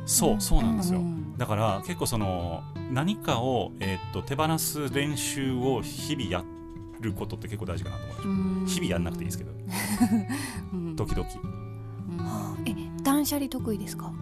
[0.06, 2.62] そうそうなんですよ、うんだから結構その
[2.92, 6.44] 何かを、えーっと手放す練習を日々や
[7.00, 8.26] ることって結構大事かなと思い
[8.62, 8.74] ます。
[8.74, 9.50] 日々やんなくていいですけど。
[10.72, 10.94] うん。
[10.96, 11.28] 時々。
[12.08, 12.18] うん。
[12.18, 12.62] はあ。
[12.66, 14.12] え断捨離得意ですか？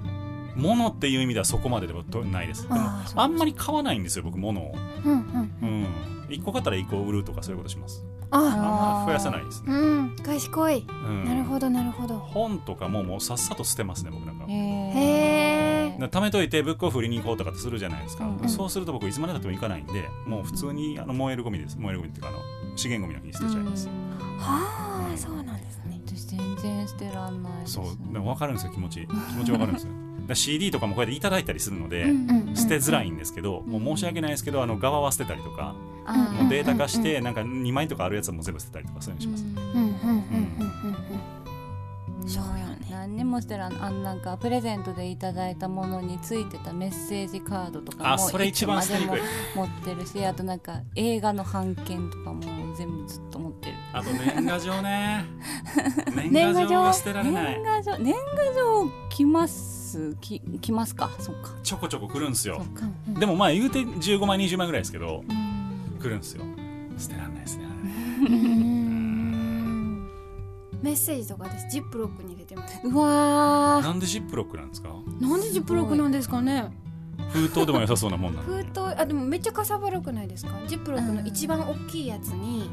[0.56, 2.62] 物っていう意味ではそこまでではとないです。
[2.68, 2.80] でも
[3.16, 4.74] あんまり買わないんですよ僕物を。
[5.04, 5.52] うんうん。
[5.62, 5.86] うん。
[6.28, 8.04] 1個買ったら1個売るとかそういうことします。
[8.30, 10.16] ああんま増やさないですね、うん。
[10.16, 10.86] 賢い。
[10.88, 12.16] うん、なるほどなるほど。
[12.18, 21.78] 本とかももうさっさと捨てますね僕なんかへへえ貯めといてブックオフ売りに行こうとかってするじゃないですか、うんそうすると僕いつまでたっても行かないんでもう普通にあの燃えるゴミです。
[21.78, 22.38] 燃えるゴミっていうかあの
[22.76, 23.92] 資源ゴミの日に捨てちゃいます、は
[25.12, 26.00] あそうなんですね。
[26.06, 27.74] 私全然捨てらんないです。
[27.74, 28.12] そう。
[28.12, 29.06] でも分かるんですよ気持ち。
[29.06, 29.92] 気持ち分かるんですよ
[30.34, 32.06] CD とかもこうやっていただいたりするので、
[32.54, 35.74] 捨てづらいんですけど、もう申し訳ないですけどあの側は捨てたりとか、
[36.06, 41.32] もうデータ化してなんか2枚とかあるやつはもう全部捨てたりとかそういうのします、うんうんうんうんうん
[42.28, 42.78] そうよね。
[42.90, 49.20] 何にもしてらんあんなんかプレゼントでいただいたものについてたメッセージカードとかもあそれ一番捨てにくい。
[49.56, 52.42] 持ってるしあとなんか映画の版権とかも
[52.76, 53.74] 全部ずっと持ってる。
[53.92, 55.24] あと年賀状ね。
[56.14, 57.54] 年 年賀状捨てられない。
[57.54, 59.81] 年賀状年賀状来ます
[60.20, 61.10] き来ますか？
[61.18, 61.50] そっか。
[61.62, 62.56] ちょこちょこ来るんですよ。
[62.58, 62.86] そっか。
[63.20, 66.44] でもまあ言うて15枚20枚ぐらいですけどうん来るんですよ。
[66.98, 67.64] 捨てられないですね
[68.28, 70.08] うん。
[70.82, 72.80] メッセージとか私ジップロックに入れてます。
[72.84, 73.86] うわー。
[73.86, 74.88] なんでジップロックなんですか？
[75.20, 76.70] なんでジップロックなんですかね？
[77.30, 78.46] 封筒でも良さそうなもんなの。
[78.46, 80.52] 封筒あでもめっちゃかさばるくないですか？
[80.66, 82.70] ジップロックの一番大きいやつに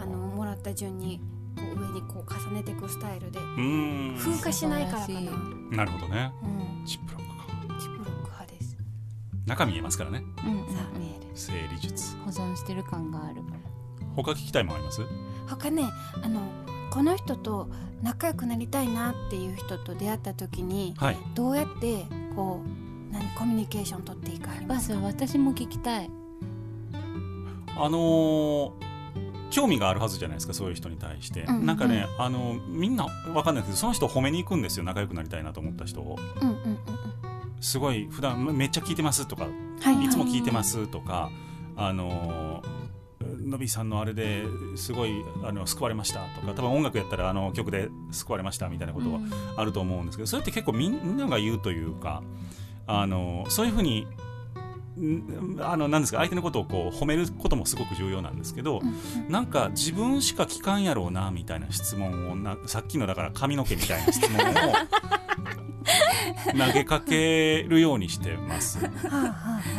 [0.00, 1.20] あのもらった順に
[1.56, 4.16] こう上にこう重ねていくスタイルでうーん。
[4.18, 6.32] 風化しないからかな、なるほどね。
[6.42, 8.76] うん、ジップロックかジップロック派です。
[9.46, 10.22] 中見えますからね。
[10.44, 10.74] うん。
[10.74, 11.26] さあ見える。
[11.34, 12.16] 整理術。
[12.18, 13.42] 保存してる感がある。
[14.16, 15.02] 他聞きたいもんあります？
[15.46, 15.84] 他ね
[16.22, 16.40] あの
[16.90, 17.68] この人と
[18.02, 21.16] 仲良くなりたいなっていう人と出会った時にはい。
[21.34, 26.10] どうやってこう何コミュニケーション取っていいかありまますずか私も聞きたい。
[27.76, 28.89] あのー
[29.50, 36.18] 興味があるはずじゃないですかそういう人に対して、うんなんかねあのみんなわかんないけどその人を褒めに行くんですよ仲良くなりたいなと思った人を。
[36.40, 36.78] うんうんうん
[37.62, 39.50] すごい普段めっちゃ聞いてますとかは
[39.90, 40.06] いはい。
[40.06, 41.30] いつも聞いてますとか
[41.76, 42.62] あの
[43.38, 44.44] のびさんのあれで
[44.76, 49.20] すごいあの救われましたとか多分音楽やったらあの曲で救われましたみたいなことは
[49.56, 52.22] あると思うんですけどそれって結構みんなが言うというか
[52.86, 54.06] あのそういうふうにん
[55.60, 58.80] あのなんですか相手のことをこう褒めることもすごく重要なんですけど、
[59.28, 64.54] なんか自分しか聞かんやろうなみたいな質問をなさっきのだから髪の毛みたいな質問を
[66.66, 68.78] 投げかけるようにしてます。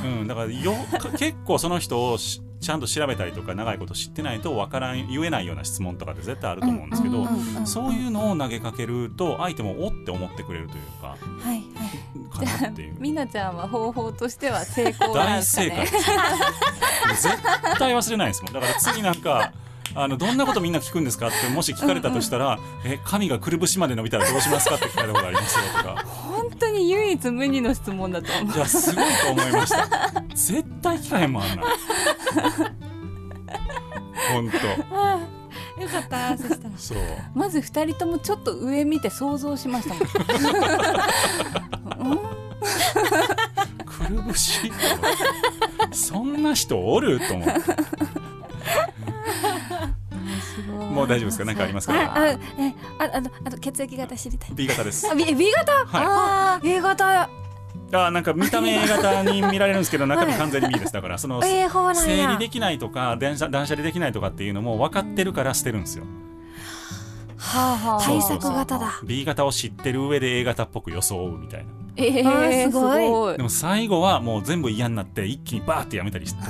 [0.04, 7.28] うん、だからよか結構その人をしちゃんと調べたりとか長いこと知ってないとわからん言えないような質問とかって絶対あると思うんですけど、
[7.66, 11.08] そういうのを投げかけると相手もおって思ってくれるというか。
[11.08, 11.66] はいはい。
[12.30, 12.96] かなっていう。
[13.00, 15.80] みなちゃんは方法としては成功なん大正解。
[15.82, 15.96] です、
[17.28, 18.54] ね、絶対忘れないですもん。
[18.54, 19.52] だから次なんか
[19.94, 28.56] あのどんなことみんな聞くんですかってもし聞かれたとしたら「え髪がくるぶしまで伸びたらどうしますか?」って聞かれたことありますよとか本当に唯一無二の質問だと思う。
[28.56, 29.88] いやすごいと思いました。
[30.36, 31.64] 絶対聞かへんもんあんな
[34.32, 34.52] 本よ
[35.90, 36.98] かったそしたら当そう。
[37.34, 40.02] まず二人ともちょっと上見て想像しましたも
[42.14, 42.18] ん。
[43.86, 44.72] くるぶし？
[45.92, 47.20] そんな人おる？
[47.28, 47.54] と思って
[50.92, 51.46] もう大丈夫ですか？
[51.46, 51.94] 何かありますか？
[51.94, 52.38] ああえ
[53.00, 54.50] ああとあと血液型知りたい。
[54.54, 55.10] B 型です。
[55.10, 55.72] あ B, B 型？
[55.72, 57.30] はあ A 型。
[57.94, 60.94] あなんか見た目 A 型に見られるんですけど中身完全に B です。
[60.94, 61.70] だからその整や。
[62.32, 66.06] 理できないとか断捨断捨離できないとかっていうのも分かってるから捨てるんですよ。
[67.38, 68.02] はあはあ。
[68.02, 69.02] 対策型だ。
[69.04, 71.72] B 型を知ってる上で A 型っぽく装うみたいな。
[71.98, 73.38] えーすすごいごい。
[73.38, 76.42] でも最後はもう全部嫌になって一気にバーってやめたりとか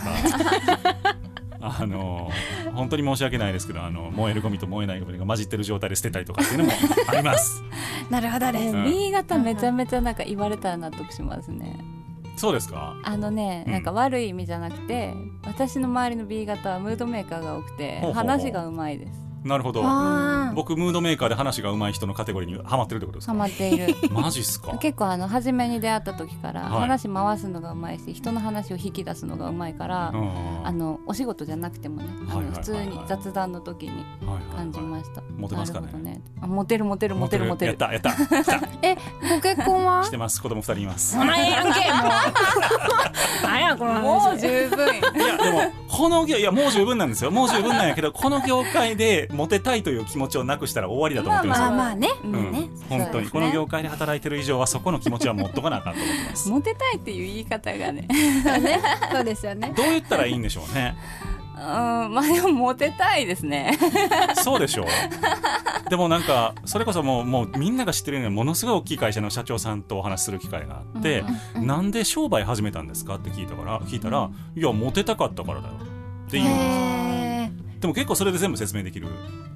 [1.61, 2.29] あの
[2.73, 6.71] 本当に申し訳ないですけどあの燃えるゴミと燃えないゴミが混じってる状態で捨てたりとかっていうのも
[7.07, 7.63] あります。
[8.09, 8.83] なるほどです、えうん。
[8.85, 11.79] B 型めちゃめちゃなんか言われたら納得しますね。
[12.35, 12.95] そうですか？
[13.03, 13.73] あのね、うん。
[13.73, 15.13] なんか悪い意味じゃなくて
[15.45, 19.81] 私の周りの B 型はムードメーカーが多くて話がうまいですなるほど。
[20.53, 23.95] 僕ムードメーカーで話が上手い人のカテゴリーにはまってるってことですハかマっている。
[24.11, 24.77] マジっすか？
[24.77, 26.81] 結構あの初めに出会った時からはい。
[26.81, 32.51] 話回すのがうまいし、人の話を引き出すのがうまいから、うんあのお仕事じゃなくてもねあはいはいはいはい。
[32.51, 35.87] の普通に雑談の時にはいはいはい感じました、モテますかね？
[35.93, 36.21] ね。
[36.41, 37.71] あモテるモテるモテるモテる。
[37.71, 38.11] やったやった
[38.87, 38.95] え
[39.29, 40.03] ご結婚は？
[40.03, 40.41] してます。
[40.41, 41.17] 子供二人います。
[41.17, 41.75] お前やんけも
[43.43, 43.47] う。
[43.47, 44.87] なんやこのもう話十分。
[44.97, 47.31] いやでもこの業いやもう十分なんですよ。
[47.31, 51.61] もう十分なんやけど この業界でモテたいという気持ちをなくしたら終わりだと思ってます。
[51.61, 52.33] よ、まあまあね、うん。
[52.33, 52.69] うんね。
[52.89, 56.49] 本当に、この業界で働いてる以上はそこの気持ちは持っとかなあかんと思ってます。
[56.51, 58.81] モテたいっていう言い方がねね。
[59.11, 59.73] そうですよね。
[59.75, 60.95] どう言ったらいいんでしょうね
[61.61, 63.77] うんまあでもモテたいですね。
[64.43, 65.89] そうでしょう。
[65.89, 71.23] でもなんかそれこそもうもうみんなが知ってるようにものすごい大きい会社の社長さんとお話しする機会があって、
[71.55, 73.15] なんで商売始めたんですか？
[73.15, 75.73] って聞いたから聞いたら、いやモテたかったからだよ
[76.27, 79.07] っていうへでも結構それで全部説明できる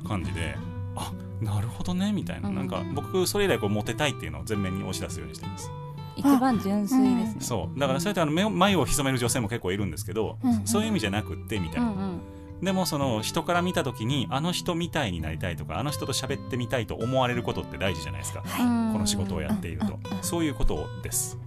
[0.07, 0.55] 感じで
[0.95, 2.55] あなるほどねみたいな、うん。
[2.55, 5.71] なんか僕それ以来こうモテたいっていうのを前面に押し出すようにしてます
[6.15, 7.79] 一番純粋ですね、そう。
[7.79, 10.67] だからそうやってあの眉を潜める女性も結構いるんですけど、うんうん。
[10.67, 12.21] そういう意味じゃなくってみたいうな、ん。
[12.61, 21.37] でもその人から見た時にあの人みたいになりたいとかあの人と喋ってみたいと思われることって大事じゃないですか、うんこの仕事をやっていると、そういうことです、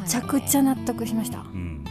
[0.00, 1.38] めちゃくちゃ納得しました。
[1.38, 1.84] うん、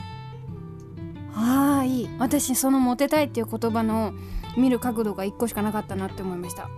[1.34, 2.10] ああいい。
[2.20, 4.14] 私そのモテたいっていう言葉の
[4.58, 6.70] 見る角度が一個しかなかったなって思いました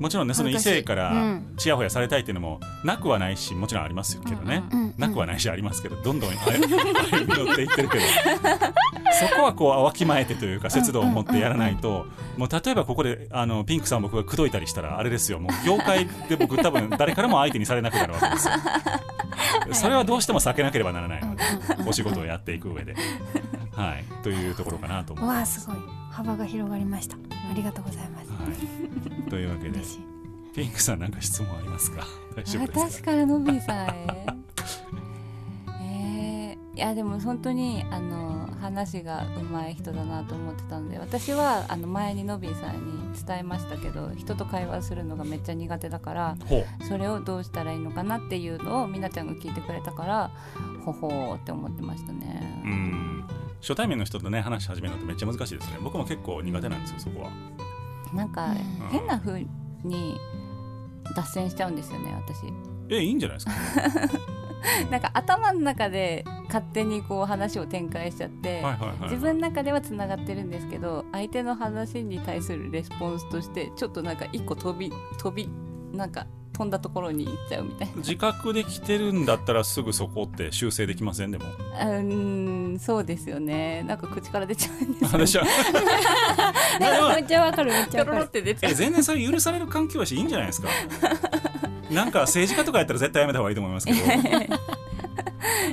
[0.00, 1.54] もちろんねその異性かうらん。
[1.56, 4.64] ちやほやされたいっていうのもなくはないしもちろんありますけどね、
[4.96, 8.04] なくはないしありますけどどんどん歩み寄っていってるけど。
[9.12, 12.06] そこはこうわきまえてというか節度を持ってやらないと
[12.38, 18.54] もう例えばここであのピンクさんを僕が口説いたりしたらあれですよもう業界で僕多分誰からも相手にされなくなるわけですよ。
[19.72, 21.42] それはどうしても避けなければならないので
[21.86, 22.94] お仕事をやっていく上で。
[23.74, 24.04] はい。
[24.22, 25.60] というところかなと思います。
[25.60, 25.76] すごい
[26.10, 27.16] 幅が広がりました。
[27.16, 28.30] ありがとうございます。
[28.30, 28.36] は
[29.26, 29.80] い、というわけで
[30.54, 32.06] ピンクさんなんか質問ありますか？
[32.36, 33.14] 私か？
[33.14, 33.86] らのびさん。
[33.86, 34.06] へ
[35.82, 46.36] えーいやでも本当にあの話が上手い人だなと思ってたので私はあの前にのびさんに伝えましたけど人と会話するのがめっちゃ苦手だから
[46.88, 50.30] それをどうしたらいいのかなっていうのをみなちゃんが聞いてくれたから
[50.84, 52.62] ほほーって思ってましたね。
[52.64, 53.24] うん
[53.60, 55.78] 初対面の人とね話し始めるのってめっちゃ難しいですね。
[55.82, 57.30] 僕も結構苦手なんですよそこは。
[58.14, 58.88] なんかうん。
[58.88, 59.46] 変な風
[59.84, 60.16] に
[61.14, 62.52] 脱線しちゃうんですよね私。
[62.88, 63.52] えいいんじゃないですか、
[64.90, 68.64] なんか頭の中で勝手にこう話を展開しちゃって、
[69.02, 75.48] 自分の中ではつながってるんですけど相手の話に対するレスポンスとしてちょっとなんか一個飛び飛び
[75.92, 76.26] なんか
[76.60, 77.94] 飛んだところに行っちゃうみたいな。
[77.96, 81.30] 自覚できてるんだったらすぐそこって修正できません？
[81.30, 81.44] でも。
[81.80, 83.82] あうーんそうですよね。
[83.84, 85.44] なんか口から出ちゃうんですよ私は
[86.78, 88.26] でもめっちゃわ かるめっちゃわかる。
[88.28, 90.68] て出ちゃうえ全然それ許される環境やしいいんじゃないですか？
[91.90, 93.98] なんか政治家とかやったら絶対やめた方がいいと思いますけど。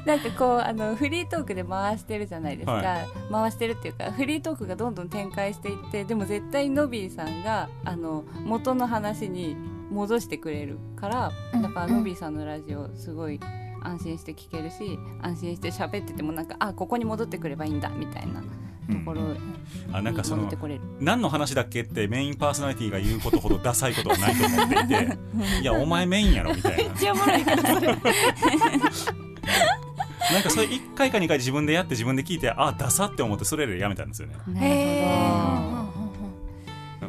[0.06, 9.58] なんかこうあのフリートークで回してるじゃないですか、は回してるっていうかフリートークがどんどん展開していってでも絶対ノビーさんがあの元の話に
[9.90, 11.62] 戻してくれるからうん。
[11.62, 13.40] だからノビーさんのラジオすごい
[13.82, 18.48] 安心して聞けるし安心して喋っててもなんかあここに戻ってくればいいんだみたいなと
[19.06, 19.40] ころに
[19.92, 20.82] あなんかその戻ってこれる。
[21.00, 25.18] 何の話だっけってメインパーソナリティが言うことほどダサいことはないと思っていて
[25.62, 26.94] いやお前メインやろみたいな。
[30.32, 34.36] なんかそれ1回か2回自分でやって自分で聞いてあダサって思ってそれでやめたんですよね。
[34.48, 35.97] なるほど。
[35.97, 35.97] だ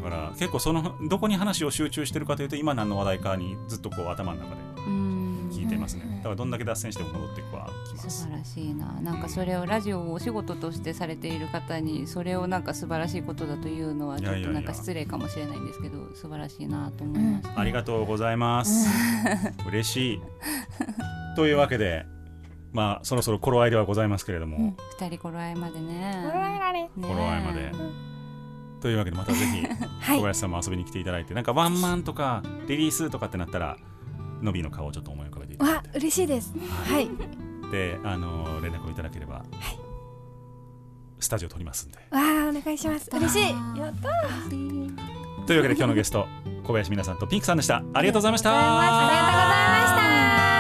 [0.09, 5.09] から結構そのどこに話を集中してるかというと今何の話題かにずっとこう頭の中でうん。
[5.51, 6.05] 聞いてますね。
[6.19, 8.11] だからどんだけ脱線しても戻ってはきます。
[8.11, 8.87] 素晴らしいな。
[9.01, 18.89] なんかそれをラジオをお仕事としてされている方にそれをなんか素晴らしいことだというのはちょっとなんか失礼かもしれないんですけど素晴らしいなと思いました、ありがとうございます。
[19.69, 20.21] 嬉しい。
[21.35, 22.05] というわけで
[22.73, 25.89] まあそろそろ頃合いではございますけれども、二人頃合いまでね。
[25.89, 27.73] ね頃合いまで
[28.81, 29.67] というわけでまたぜひ
[30.17, 33.77] 小林さんも遊びに来ていただいてなんかワンマンとかリリースとかってなったら
[34.43, 36.55] ノビーの顔をちょっと思い浮かべていただいわ嬉しいです。
[36.87, 37.09] はい。
[37.71, 39.45] てあの連絡をいただければ、
[41.19, 41.99] スタジオ撮りますんで。
[41.99, 43.11] わあお願いします。
[43.13, 43.43] 嬉しい。
[43.43, 44.09] やった
[45.47, 46.27] というわけで今日のゲスト
[46.65, 47.83] 小林皆さんとピンクさんでした。
[47.93, 48.51] ありがとうございました。
[48.51, 50.58] ありがとうございました